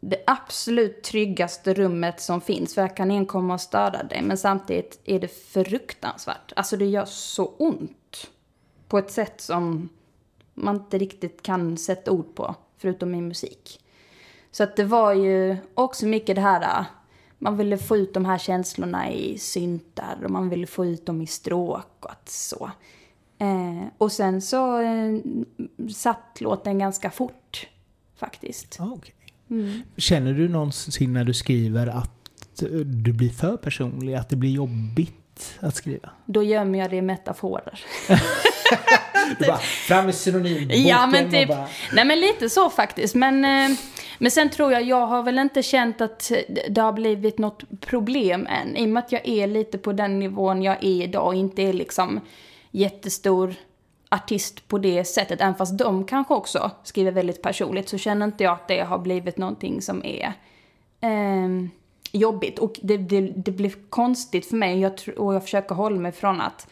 [0.00, 4.38] det absolut tryggaste rummet som finns, för här kan ingen komma och störa dig, men
[4.38, 6.52] samtidigt är det fruktansvärt.
[6.56, 8.30] Alltså det gör så ont.
[8.88, 9.88] På ett sätt som
[10.54, 13.80] man inte riktigt kan sätta ord på, förutom i musik.
[14.50, 16.86] Så att det var ju också mycket det här, äh,
[17.38, 21.22] man ville få ut de här känslorna i syntar och man ville få ut dem
[21.22, 22.70] i stråk och att så.
[23.38, 25.18] Eh, och sen så eh,
[25.94, 27.68] satt låten ganska fort
[28.16, 28.76] faktiskt.
[28.80, 29.12] Ah, okay.
[29.50, 29.82] Mm.
[29.96, 32.10] Känner du någonsin när du skriver att
[32.84, 36.10] du blir för personlig, att det blir jobbigt att skriva?
[36.26, 37.80] Då gömmer jag det i metaforer.
[39.38, 41.68] du bara, fram med synonymboken ja, men typ, bara...
[41.92, 43.14] Nej men lite så faktiskt.
[43.14, 43.76] Men, eh,
[44.18, 46.32] men sen tror jag, jag har väl inte känt att
[46.68, 48.76] det har blivit något problem än.
[48.76, 51.62] I och med att jag är lite på den nivån jag är idag och inte
[51.62, 52.20] är liksom
[52.70, 53.54] jättestor
[54.08, 55.40] artist på det sättet.
[55.40, 58.98] Även fast de kanske också skriver väldigt personligt så känner inte jag att det har
[58.98, 60.32] blivit någonting som är
[61.00, 61.48] eh,
[62.12, 62.58] jobbigt.
[62.58, 66.40] Och det, det, det blir konstigt för mig jag, och jag försöker hålla mig från
[66.40, 66.68] att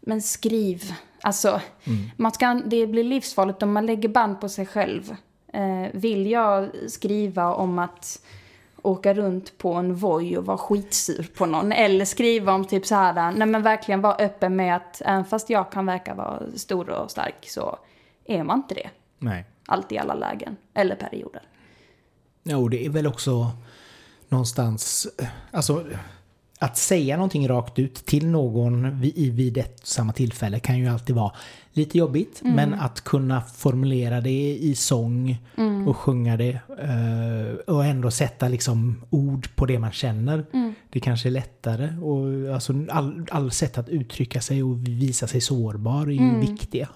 [0.00, 0.82] men skriv.
[1.22, 1.48] Alltså,
[1.84, 2.10] mm.
[2.16, 5.16] man ska, det blir livsfarligt om man lägger band på sig själv.
[5.54, 8.20] Eh, vill jag skriva om att
[8.82, 11.72] åka runt på en voj och vara skitsur på någon.
[11.72, 15.50] Eller skriva om typ så här, nej men verkligen vara öppen med att även fast
[15.50, 17.78] jag kan verka vara stor och stark så
[18.24, 18.90] är man inte det.
[19.18, 19.44] Nej.
[19.66, 20.56] Allt i alla lägen.
[20.74, 21.42] Eller perioder.
[22.42, 23.50] Jo, det är väl också
[24.28, 25.08] någonstans,
[25.50, 25.84] alltså
[26.58, 31.16] att säga någonting rakt ut till någon vid, vid ett samma tillfälle kan ju alltid
[31.16, 31.32] vara
[31.72, 32.40] lite jobbigt.
[32.42, 32.56] Mm.
[32.56, 35.88] Men att kunna formulera det i sång mm.
[35.88, 40.46] och sjunga det uh, och ändå sätta liksom ord på det man känner.
[40.52, 40.74] Mm.
[40.90, 41.88] Det kanske är lättare.
[42.02, 46.40] Och alltså all, all sätt att uttrycka sig och visa sig sårbar är ju mm.
[46.40, 46.88] viktiga.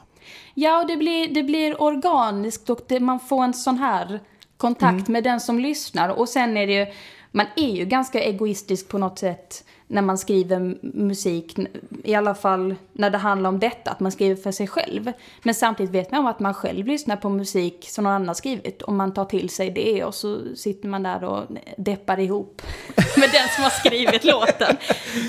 [0.55, 4.21] Ja, och det blir, det blir organiskt och det, man får en sån här
[4.57, 5.13] kontakt mm.
[5.13, 6.09] med den som lyssnar.
[6.09, 6.87] Och sen är det ju
[7.31, 11.59] man är ju ganska egoistisk på något sätt när man skriver musik,
[12.05, 15.13] i alla fall när det handlar om detta, att man skriver för sig själv.
[15.43, 18.83] Men samtidigt vet man om att man själv lyssnar på musik som någon annan skrivit
[18.83, 21.45] och man tar till sig det och så sitter man där och
[21.77, 22.63] deppar ihop
[22.97, 24.77] med den som har skrivit låten.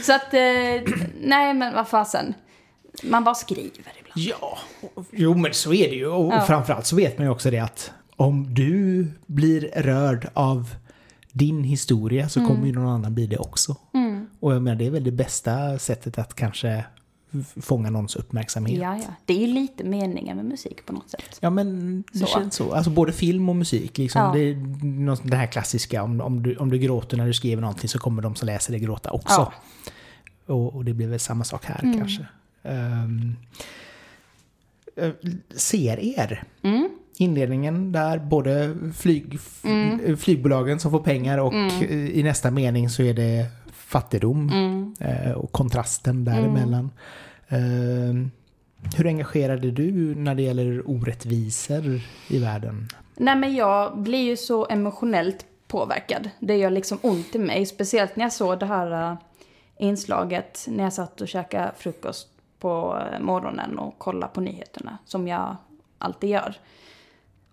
[0.03, 2.33] Så att, eh, nej men vad fasen.
[3.03, 3.69] Man bara skriver
[3.99, 4.13] ibland.
[4.15, 4.57] Ja,
[5.11, 6.07] jo men så är det ju.
[6.07, 6.41] Och ja.
[6.41, 10.75] framförallt så vet man ju också det att om du blir rörd av
[11.33, 12.51] din historia så mm.
[12.51, 13.75] kommer ju någon annan bli det också.
[13.93, 14.27] Mm.
[14.39, 16.85] Och jag menar, det är väl det bästa sättet att kanske
[17.61, 18.81] fånga någons uppmärksamhet.
[18.81, 19.13] Ja, ja.
[19.25, 21.37] Det är ju lite meningen med musik på något sätt.
[21.39, 22.25] Ja, men det så.
[22.25, 22.73] känns så.
[22.73, 23.97] Alltså både film och musik.
[23.97, 24.31] Liksom, ja.
[24.33, 27.89] Det är det här klassiska, om, om, du, om du gråter när du skriver någonting
[27.89, 29.51] så kommer de som läser det gråta också.
[30.45, 30.53] Ja.
[30.53, 31.97] Och, och, det blir väl samma sak här mm.
[31.97, 32.25] kanske.
[32.63, 33.35] Um,
[35.55, 36.43] ser er.
[36.61, 40.17] Mm inledningen där, både flyg, mm.
[40.17, 41.83] flygbolagen som får pengar och mm.
[42.13, 44.93] i nästa mening så är det fattigdom mm.
[44.99, 46.91] Eh, och kontrasten däremellan.
[47.49, 48.31] Mm.
[48.97, 52.87] Hur engagerade du när det gäller orättvisor i världen?
[53.15, 56.29] Nej men jag blir ju så emotionellt påverkad.
[56.39, 57.65] Det gör liksom ont i mig.
[57.65, 59.17] Speciellt när jag såg det här eh,
[59.77, 62.27] inslaget när jag satt och käkade frukost
[62.59, 64.97] på morgonen och kollade på nyheterna.
[65.05, 65.55] Som jag
[65.97, 66.55] alltid gör.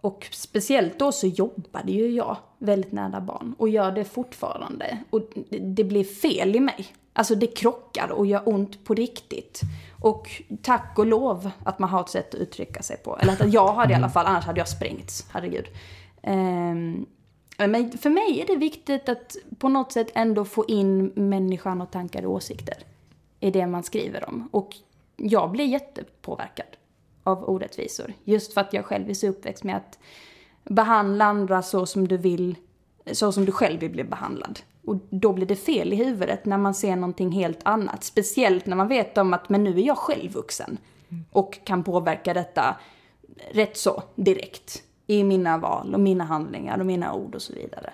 [0.06, 4.98] Och speciellt då så jobbade ju jag väldigt nära barn och gör det fortfarande.
[5.10, 5.22] Och
[5.60, 6.86] det blir fel i mig.
[7.12, 9.60] Alltså det krockar och gör ont på riktigt.
[10.02, 13.18] Och tack och lov att man har ett sätt att uttrycka sig på.
[13.18, 15.26] Eller att jag hade i alla fall, annars hade jag sprängts.
[15.30, 15.66] Herregud.
[16.22, 17.06] Um,
[17.58, 21.90] men för mig är det viktigt att på något sätt ändå få in människan och
[21.90, 22.76] tankar och åsikter
[23.40, 24.48] i det man skriver om.
[24.52, 24.76] Och
[25.16, 26.75] jag blir jättepåverkad
[27.26, 28.12] av orättvisor.
[28.24, 29.98] Just för att jag själv är så uppväxt med att
[30.64, 32.56] behandla andra så som du vill,
[33.12, 34.60] så som du själv vill bli behandlad.
[34.84, 38.04] Och då blir det fel i huvudet när man ser någonting helt annat.
[38.04, 40.78] Speciellt när man vet om att men nu är jag själv vuxen.
[41.32, 42.76] Och kan påverka detta
[43.50, 44.82] rätt så direkt.
[45.06, 47.92] I mina val och mina handlingar och mina ord och så vidare.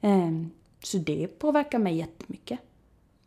[0.00, 0.50] Ehm,
[0.82, 2.58] så det påverkar mig jättemycket.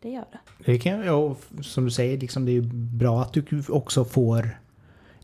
[0.00, 0.38] Det gör det.
[0.64, 2.62] Det kan, ja, som du säger, liksom det är
[2.98, 4.58] bra att du också får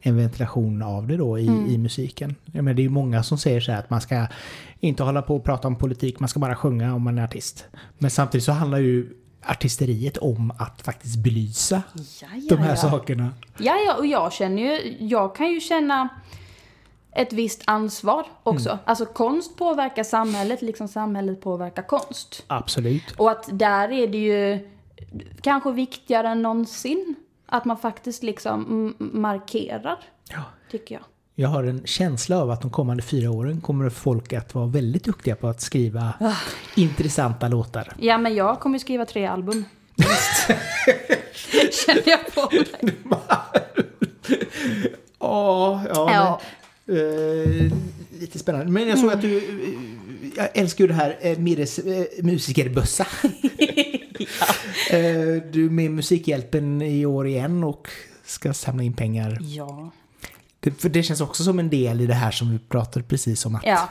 [0.07, 1.67] en ventilation av det då i, mm.
[1.67, 2.35] i musiken.
[2.45, 4.27] Jag menar, det är ju många som säger så här att man ska
[4.81, 7.65] inte hålla på och prata om politik, man ska bara sjunga om man är artist.
[7.99, 12.77] Men samtidigt så handlar ju artisteriet om att faktiskt belysa ja, ja, de här ja.
[12.77, 13.31] sakerna.
[13.59, 16.09] Ja, ja, och jag känner ju, jag kan ju känna
[17.13, 18.69] ett visst ansvar också.
[18.69, 18.81] Mm.
[18.85, 22.45] Alltså konst påverkar samhället liksom samhället påverkar konst.
[22.47, 23.11] Absolut.
[23.17, 24.71] Och att där är det ju
[25.41, 27.15] kanske viktigare än någonsin
[27.47, 29.99] att man faktiskt liksom markerar,
[30.31, 30.43] ja.
[30.71, 31.05] tycker jag.
[31.37, 35.05] Jag har en känsla av att de kommande fyra åren kommer folk att vara väldigt
[35.05, 36.13] duktiga på att skriva
[36.75, 37.93] intressanta låtar.
[37.99, 39.65] Ja, men jag kommer skriva tre album.
[41.87, 42.95] Känner jag på mig.
[45.19, 46.13] Ja, ja.
[46.13, 46.41] Ja.
[46.85, 47.73] Men, eh,
[48.21, 48.73] lite spännande.
[48.73, 49.37] Men jag såg att du...
[49.37, 49.43] eh,
[50.37, 53.07] jag älskar ju det här eh, Mirres eh, musikerbössa.
[54.91, 57.89] Eh, du är med Musikhjälpen i år igen och
[58.25, 59.39] ska samla in pengar.
[59.41, 59.91] Ja.
[60.65, 63.47] Det, för det känns också som en del i det här som vi pratade precis
[63.47, 63.89] om att Ja.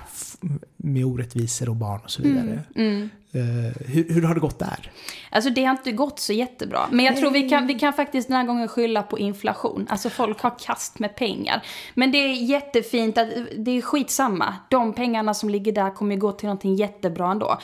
[0.78, 2.64] med orättvisor och barn och så vidare.
[2.76, 3.10] Mm.
[3.32, 3.42] Eh,
[3.86, 4.92] hur, hur har det gått där?
[5.30, 6.80] Alltså det har inte gått så jättebra.
[6.92, 9.88] Men jag tror vi kan, vi kan faktiskt den här gången skylla på inflation.
[9.90, 11.64] Alltså folk har kast med pengar.
[11.94, 14.56] Men det är jättefint att, det är skitsamma.
[14.70, 17.60] De pengarna som ligger där kommer ju gå till någonting jättebra ändå.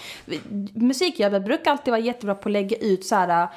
[0.73, 3.47] Musikjobbet brukar alltid vara jättebra på att lägga ut så här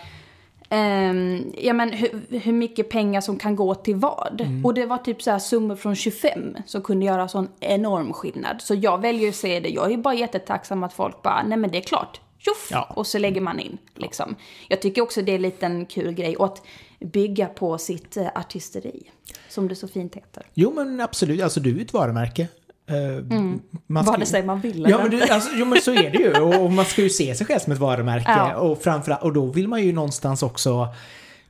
[0.73, 4.49] ehm, ja, men hur, hur mycket pengar som kan gå till vad.
[4.65, 8.63] Och det var typ så här summor från 25 som kunde göra sån enorm skillnad.
[8.63, 9.69] Så jag väljer att se det.
[9.69, 12.21] Jag är bara jättetacksam att folk bara, nej men det är klart.
[12.39, 12.69] Tjoff!
[12.71, 12.93] Ja.
[12.97, 13.79] Och så lägger man in.
[13.95, 14.37] Liksom.
[14.69, 16.37] Jag tycker också det är en liten kul grej.
[16.37, 16.63] Och att
[17.01, 19.11] bygga på sitt eh, artisteri.
[19.49, 20.43] Som det så fint heter.
[20.55, 22.49] Jo men absolut, alltså du är ett varumärke.
[22.93, 23.25] Eh,
[23.87, 26.19] man ska- Vare sig man vill Ja men, du, alltså, jo men så är det
[26.19, 28.57] ju och man ska ju se sig själv som ett varumärke Ja.
[28.57, 30.89] och framförallt, och då vill man ju någonstans också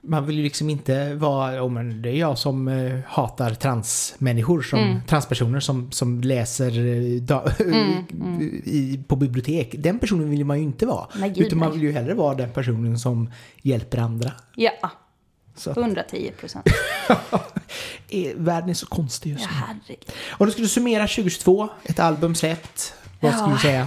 [0.05, 4.63] man vill ju liksom inte vara, oh, men det är jag som eh, hatar transmänniskor,
[4.63, 4.99] som, Mm.
[5.09, 7.45] transpersoner som, som läser eh, da,
[8.65, 9.75] I, på bibliotek.
[9.79, 11.07] Den personen vill man ju inte vara.
[11.17, 13.31] Nej, gud, utan man vill ju hellre vara den personen som
[13.63, 14.33] hjälper andra.
[14.57, 14.71] Ja,
[15.57, 16.67] Så, 110 procent.
[18.09, 19.57] eh, världen är så konstig just Ja, nu.
[19.67, 20.13] herregud.
[20.39, 23.37] Om du skulle summera 2022, ett album släppt, vad Ja.
[23.39, 23.87] skulle du säga?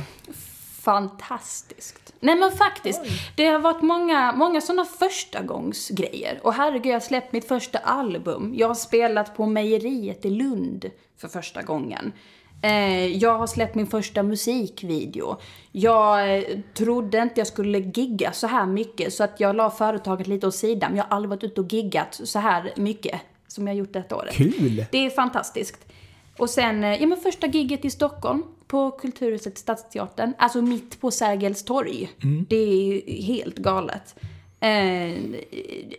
[0.82, 2.13] Fantastiskt.
[2.20, 3.01] Nej men faktiskt,
[3.36, 6.39] det har varit många, många sådana första gångs grejer.
[6.43, 8.53] Och herregud, jag har släppt mitt första album.
[8.55, 10.86] Jag har spelat på mejeriet i Lund
[11.18, 12.11] för första gången.
[12.66, 15.38] Eh, jag har släppt min första musikvideo.
[15.72, 16.43] Jag eh,
[16.74, 20.55] trodde inte jag skulle gigga så här mycket så att jag la företaget lite åt
[20.55, 20.91] sidan.
[20.91, 24.16] Men jag har aldrig varit ute och giggat så här mycket som jag gjort detta
[24.16, 24.36] året.
[24.36, 24.86] Kul!
[24.91, 25.86] Det är fantastiskt.
[26.38, 31.11] Och sen, eh, ja men första gigget i Stockholm på Kulturhuset Stadsteatern, alltså mitt på
[31.11, 32.09] Sergels torg.
[32.49, 34.16] Det är helt galet.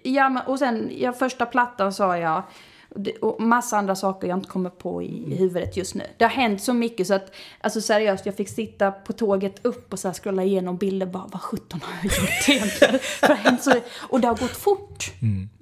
[0.02, 2.42] Ja, och sen, ja, första plattan sa jag,
[3.20, 6.04] och massa andra saker jag inte kommer på i huvudet just nu.
[6.16, 9.92] Det har hänt så mycket så att, alltså seriöst, jag fick sitta på tåget upp
[9.92, 12.98] och så här scrolla igenom bilder bara, vad sjutton har jag gjort egentligen?
[12.98, 13.72] För det har hänt så,
[14.08, 15.12] och det har gått fort.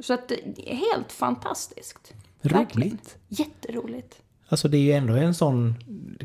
[0.02, 2.14] Så att det är helt fantastiskt.
[2.42, 2.90] Verkligen.
[2.90, 3.16] Roligt.
[3.28, 4.20] Jätteroligt.
[4.48, 5.74] Alltså det är ju ändå en sån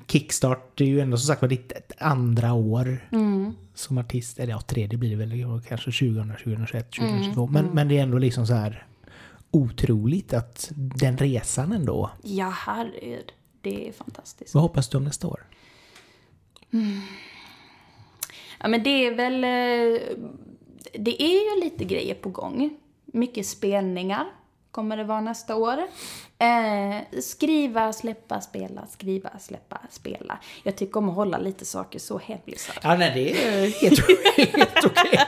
[0.07, 0.72] kickstart.
[0.78, 3.10] Det är ju ändå som sagt var ditt andra år
[3.74, 4.39] som artist.
[4.39, 7.47] Eller ja, tredje blir det väl kanske 2000, 2021, 2022.
[7.47, 8.86] Men, men det är ändå liksom så här
[9.52, 12.10] otroligt att den resan ändå.
[12.24, 13.32] Ja, herregud.
[13.62, 14.54] Det är fantastiskt.
[14.54, 15.47] Vad hoppas du om nästa år?
[18.60, 19.43] Ja, men det är väl...
[19.43, 20.02] eh,
[21.00, 22.78] Det är ju lite grejer på gång.
[23.06, 24.26] Mycket spelningar
[24.80, 25.78] kommer det vara nästa år.
[26.40, 30.40] Eh, skriva, släppa, spela, skriva, släppa, spela.
[30.64, 32.76] Jag tycker om att hålla lite saker så hemlisar.
[32.84, 34.00] Ja, nej, det är helt,
[34.58, 35.20] helt okej.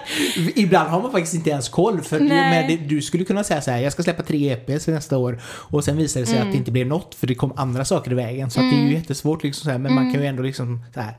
[0.56, 2.02] Ibland har man faktiskt inte ens koll.
[2.02, 5.42] För det, du skulle kunna säga så här, jag ska släppa tre EPs nästa år.
[5.46, 8.12] Och sen visar det sig att det inte blev något för det kom andra saker
[8.12, 8.52] i vägen.
[8.52, 10.84] Så att det är ju jättesvårt liksom så här, men man kan ju ändå liksom
[10.94, 11.14] så här.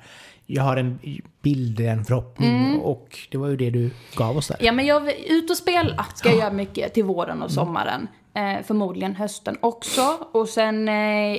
[0.46, 0.98] Jag har en
[1.42, 4.56] bild, en förhoppning och det var ju det du gav oss där.
[4.60, 8.08] Ja, men jag vill ut och spela ska jag göra mycket till våren och sommaren.
[8.34, 10.28] Eh, förmodligen hösten också.
[10.32, 10.94] Och sen eh,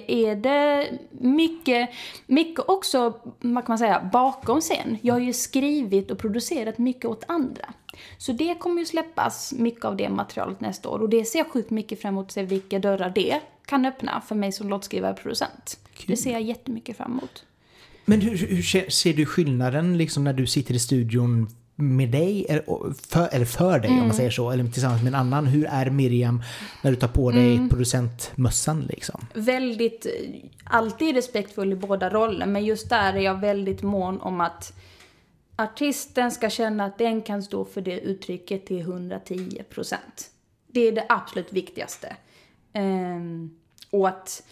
[0.07, 1.89] är det mycket,
[2.27, 4.97] mycket också, vad kan man säga, bakom scen.
[5.01, 7.73] Jag har ju skrivit och producerat mycket åt andra.
[8.17, 10.99] Så det kommer ju släppas mycket av det materialet nästa år.
[10.99, 14.21] Och det ser jag sjukt mycket fram emot, att se vilka dörrar det kan öppna
[14.21, 15.79] för mig som låtskrivare och producent.
[16.07, 17.45] Det ser jag jättemycket fram emot.
[18.05, 22.93] Men hur, hur ser du skillnaden liksom när du sitter i studion med dig, eller
[23.07, 25.47] för, eller för dig om man säger så, eller tillsammans med en annan?
[25.47, 26.43] Hur är Miriam
[26.81, 29.25] när du tar på dig producentmössan liksom?
[29.33, 30.11] väldigt, eh,
[30.63, 34.73] alltid respektfull i båda roller, men just där är jag väldigt mån om att
[35.55, 40.29] artisten ska känna att den kan stå för det uttrycket till 110 procent.
[40.67, 42.15] Det är det absolut viktigaste.
[42.73, 43.51] Ehm,
[43.89, 44.43] och att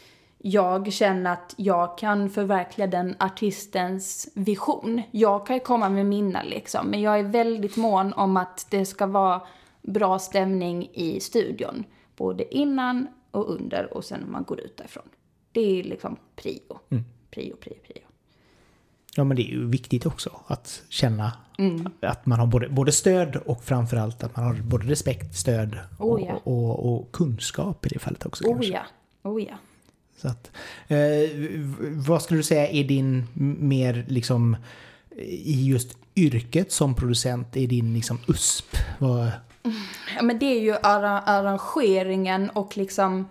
[0.43, 5.01] jag känner att jag kan förverkliga den artistens vision.
[5.11, 8.85] Jag kan ju komma med mina liksom, men jag är väldigt mån om att det
[8.85, 9.41] ska vara
[9.81, 11.83] bra stämning i studion.
[12.15, 15.09] Både innan och under och sen när man går ut därifrån.
[15.51, 16.79] Det är liksom prio.
[17.31, 18.03] Prio, prio, prio.
[19.15, 21.31] Ja men det är ju viktigt också att känna
[22.01, 26.13] att man har både, både stöd och framförallt att man har både respekt, stöd och,
[26.13, 26.33] Oh, ja.
[26.43, 28.73] och, och kunskap i det fallet också Oh kanske.
[28.73, 28.81] ja,
[29.23, 29.53] oh ja.
[30.21, 30.51] Så att,
[30.87, 30.97] eh,
[32.07, 33.27] vad skulle du säga är din
[33.59, 34.57] mer liksom
[35.25, 38.77] i just yrket som producent, är din liksom USP?
[38.99, 39.31] Vad,
[40.15, 43.27] Ja, men det är ju arra- arrangeringen och liksom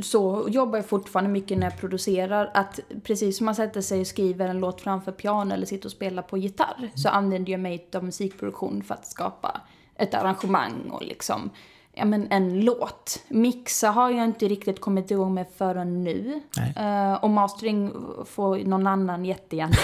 [0.00, 2.50] så jobbar jag fortfarande mycket när jag producerar.
[2.54, 5.92] Att precis som man sätter sig och skriver en låt framför piano eller sitter och
[5.92, 9.60] spelar på gitarr så använder jag mig av musikproduktion för att skapa
[9.96, 11.50] ett arrangemang och liksom
[11.92, 13.24] ja, men en låt.
[13.28, 16.42] Mixa har jag inte riktigt kommit igång med förrän nu.
[16.76, 17.92] Eh, och mastering
[18.24, 19.76] får någon annan jättegärna.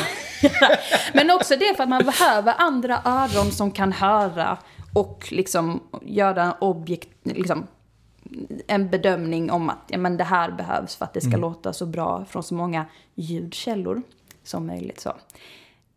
[1.14, 4.58] Men också det för att man behöver andra öron som kan höra
[4.94, 7.66] och liksom göra en objekt, liksom,
[8.66, 11.86] en bedömning om att ja, men det här behövs för att det ska låta så
[11.86, 14.02] bra från så många ljudkällor
[14.42, 15.00] som möjligt.
[15.00, 15.12] Så.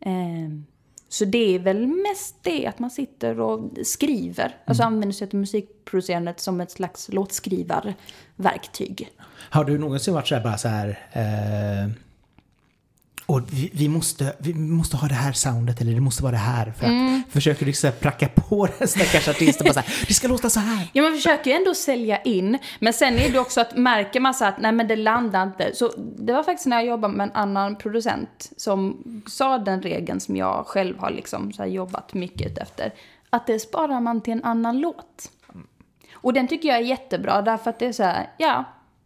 [0.00, 0.66] Ehm,
[1.12, 4.56] så det är väl mest det att man sitter och skriver.
[4.64, 9.08] Alltså använder sig av musikproducerandet som ett slags låtskrivarverktyg.
[9.50, 10.88] har du någonsin varit så här bara så här...
[11.12, 11.90] Eh,
[13.32, 16.38] och vi, vi, måste, vi måste ha det här soundet eller det måste vara det
[16.38, 16.72] här.
[16.78, 20.14] För att försöker du så här pracka på den stackars artisten bara så här, det
[20.14, 20.90] ska låta så här.
[20.92, 22.58] Ja, man försöker ju ändå sälja in.
[22.80, 25.70] Men sen är det också att märker man så att nej men det landar inte.
[25.74, 30.20] Så det var faktiskt när jag jobbade med en annan producent som sa den regeln
[30.20, 32.92] som jag själv har liksom så här jobbat mycket efter.
[33.30, 35.30] Att det sparar man till en annan låt.
[36.14, 38.64] Och den tycker jag är jättebra därför att det är så här, ja,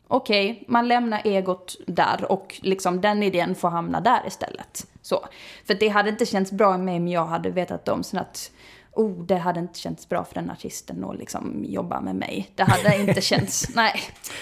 [0.08, 4.86] okej, man lämnar egot där och liksom den idén får hamna där istället.
[5.02, 5.26] Så.
[5.66, 8.50] För det hade inte känts bra med mig om jag hade vetat om så att
[8.96, 12.50] oh, det hade inte känts bra för den artisten att liksom jobba med mig.
[12.54, 14.00] Det hade inte känts, nej,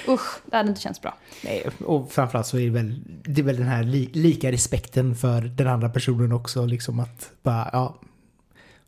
[0.08, 1.14] usch, det hade inte känts bra.
[1.44, 5.14] Nej, och framförallt så är det väl, det är väl den här li, lika respekten
[5.16, 6.66] för den andra personen också.
[6.66, 7.94] Liksom att bara, ja,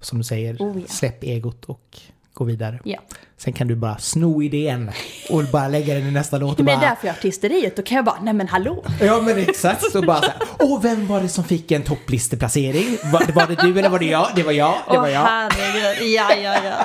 [0.01, 0.87] som du säger, Oh, ja.
[0.87, 2.01] släpp egot och
[2.37, 2.79] gå vidare.
[2.85, 2.99] Ja.
[3.37, 4.91] Sen kan du bara sno idén
[5.31, 6.59] och bara lägga den i nästa låt.
[6.59, 8.49] Och Men det är bara, därför jag har artisteriet, då kan jag bara, nej men
[8.49, 8.85] hallå.
[9.01, 12.99] Ja men exakt, så bara så här, åh vem var det som fick en topplisteplacering?
[13.13, 14.29] Var, var det du eller var det jag?
[14.37, 15.21] Det var jag, det var Åh jag.
[15.21, 16.85] herregud, ja ja ja.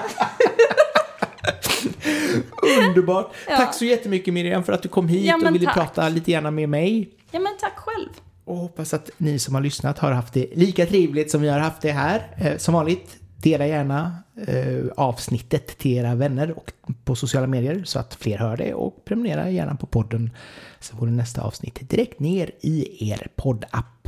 [2.88, 3.32] Underbart!
[3.50, 3.58] Ja.
[3.58, 5.74] Tack så jättemycket Miriam för att du kom hit Ja, och ville tack.
[5.76, 7.10] prata lite gärna med mig.
[7.32, 8.10] Ja men tack själv.
[8.46, 11.60] Och hoppas att ni som har lyssnat har haft det lika trevligt som vi har
[11.60, 12.28] haft det här.
[12.38, 14.16] Eh, som vanligt, dela gärna
[14.48, 16.72] eh, avsnittet till era vänner och
[17.04, 20.32] på sociala medier så att fler hör det och prenumerera gärna på podden
[20.80, 24.08] så får ni nästa avsnitt direkt ner i er poddapp.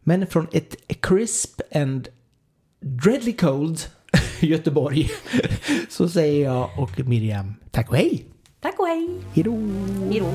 [0.00, 2.08] Men från ett crisp and
[2.80, 3.80] dreadly cold
[4.40, 5.10] Göteborg
[5.88, 8.24] så säger jag och Miriam tack och hej!
[8.60, 9.08] Tack och hej.
[9.34, 9.58] Hejdå!
[10.10, 10.30] Hejdå.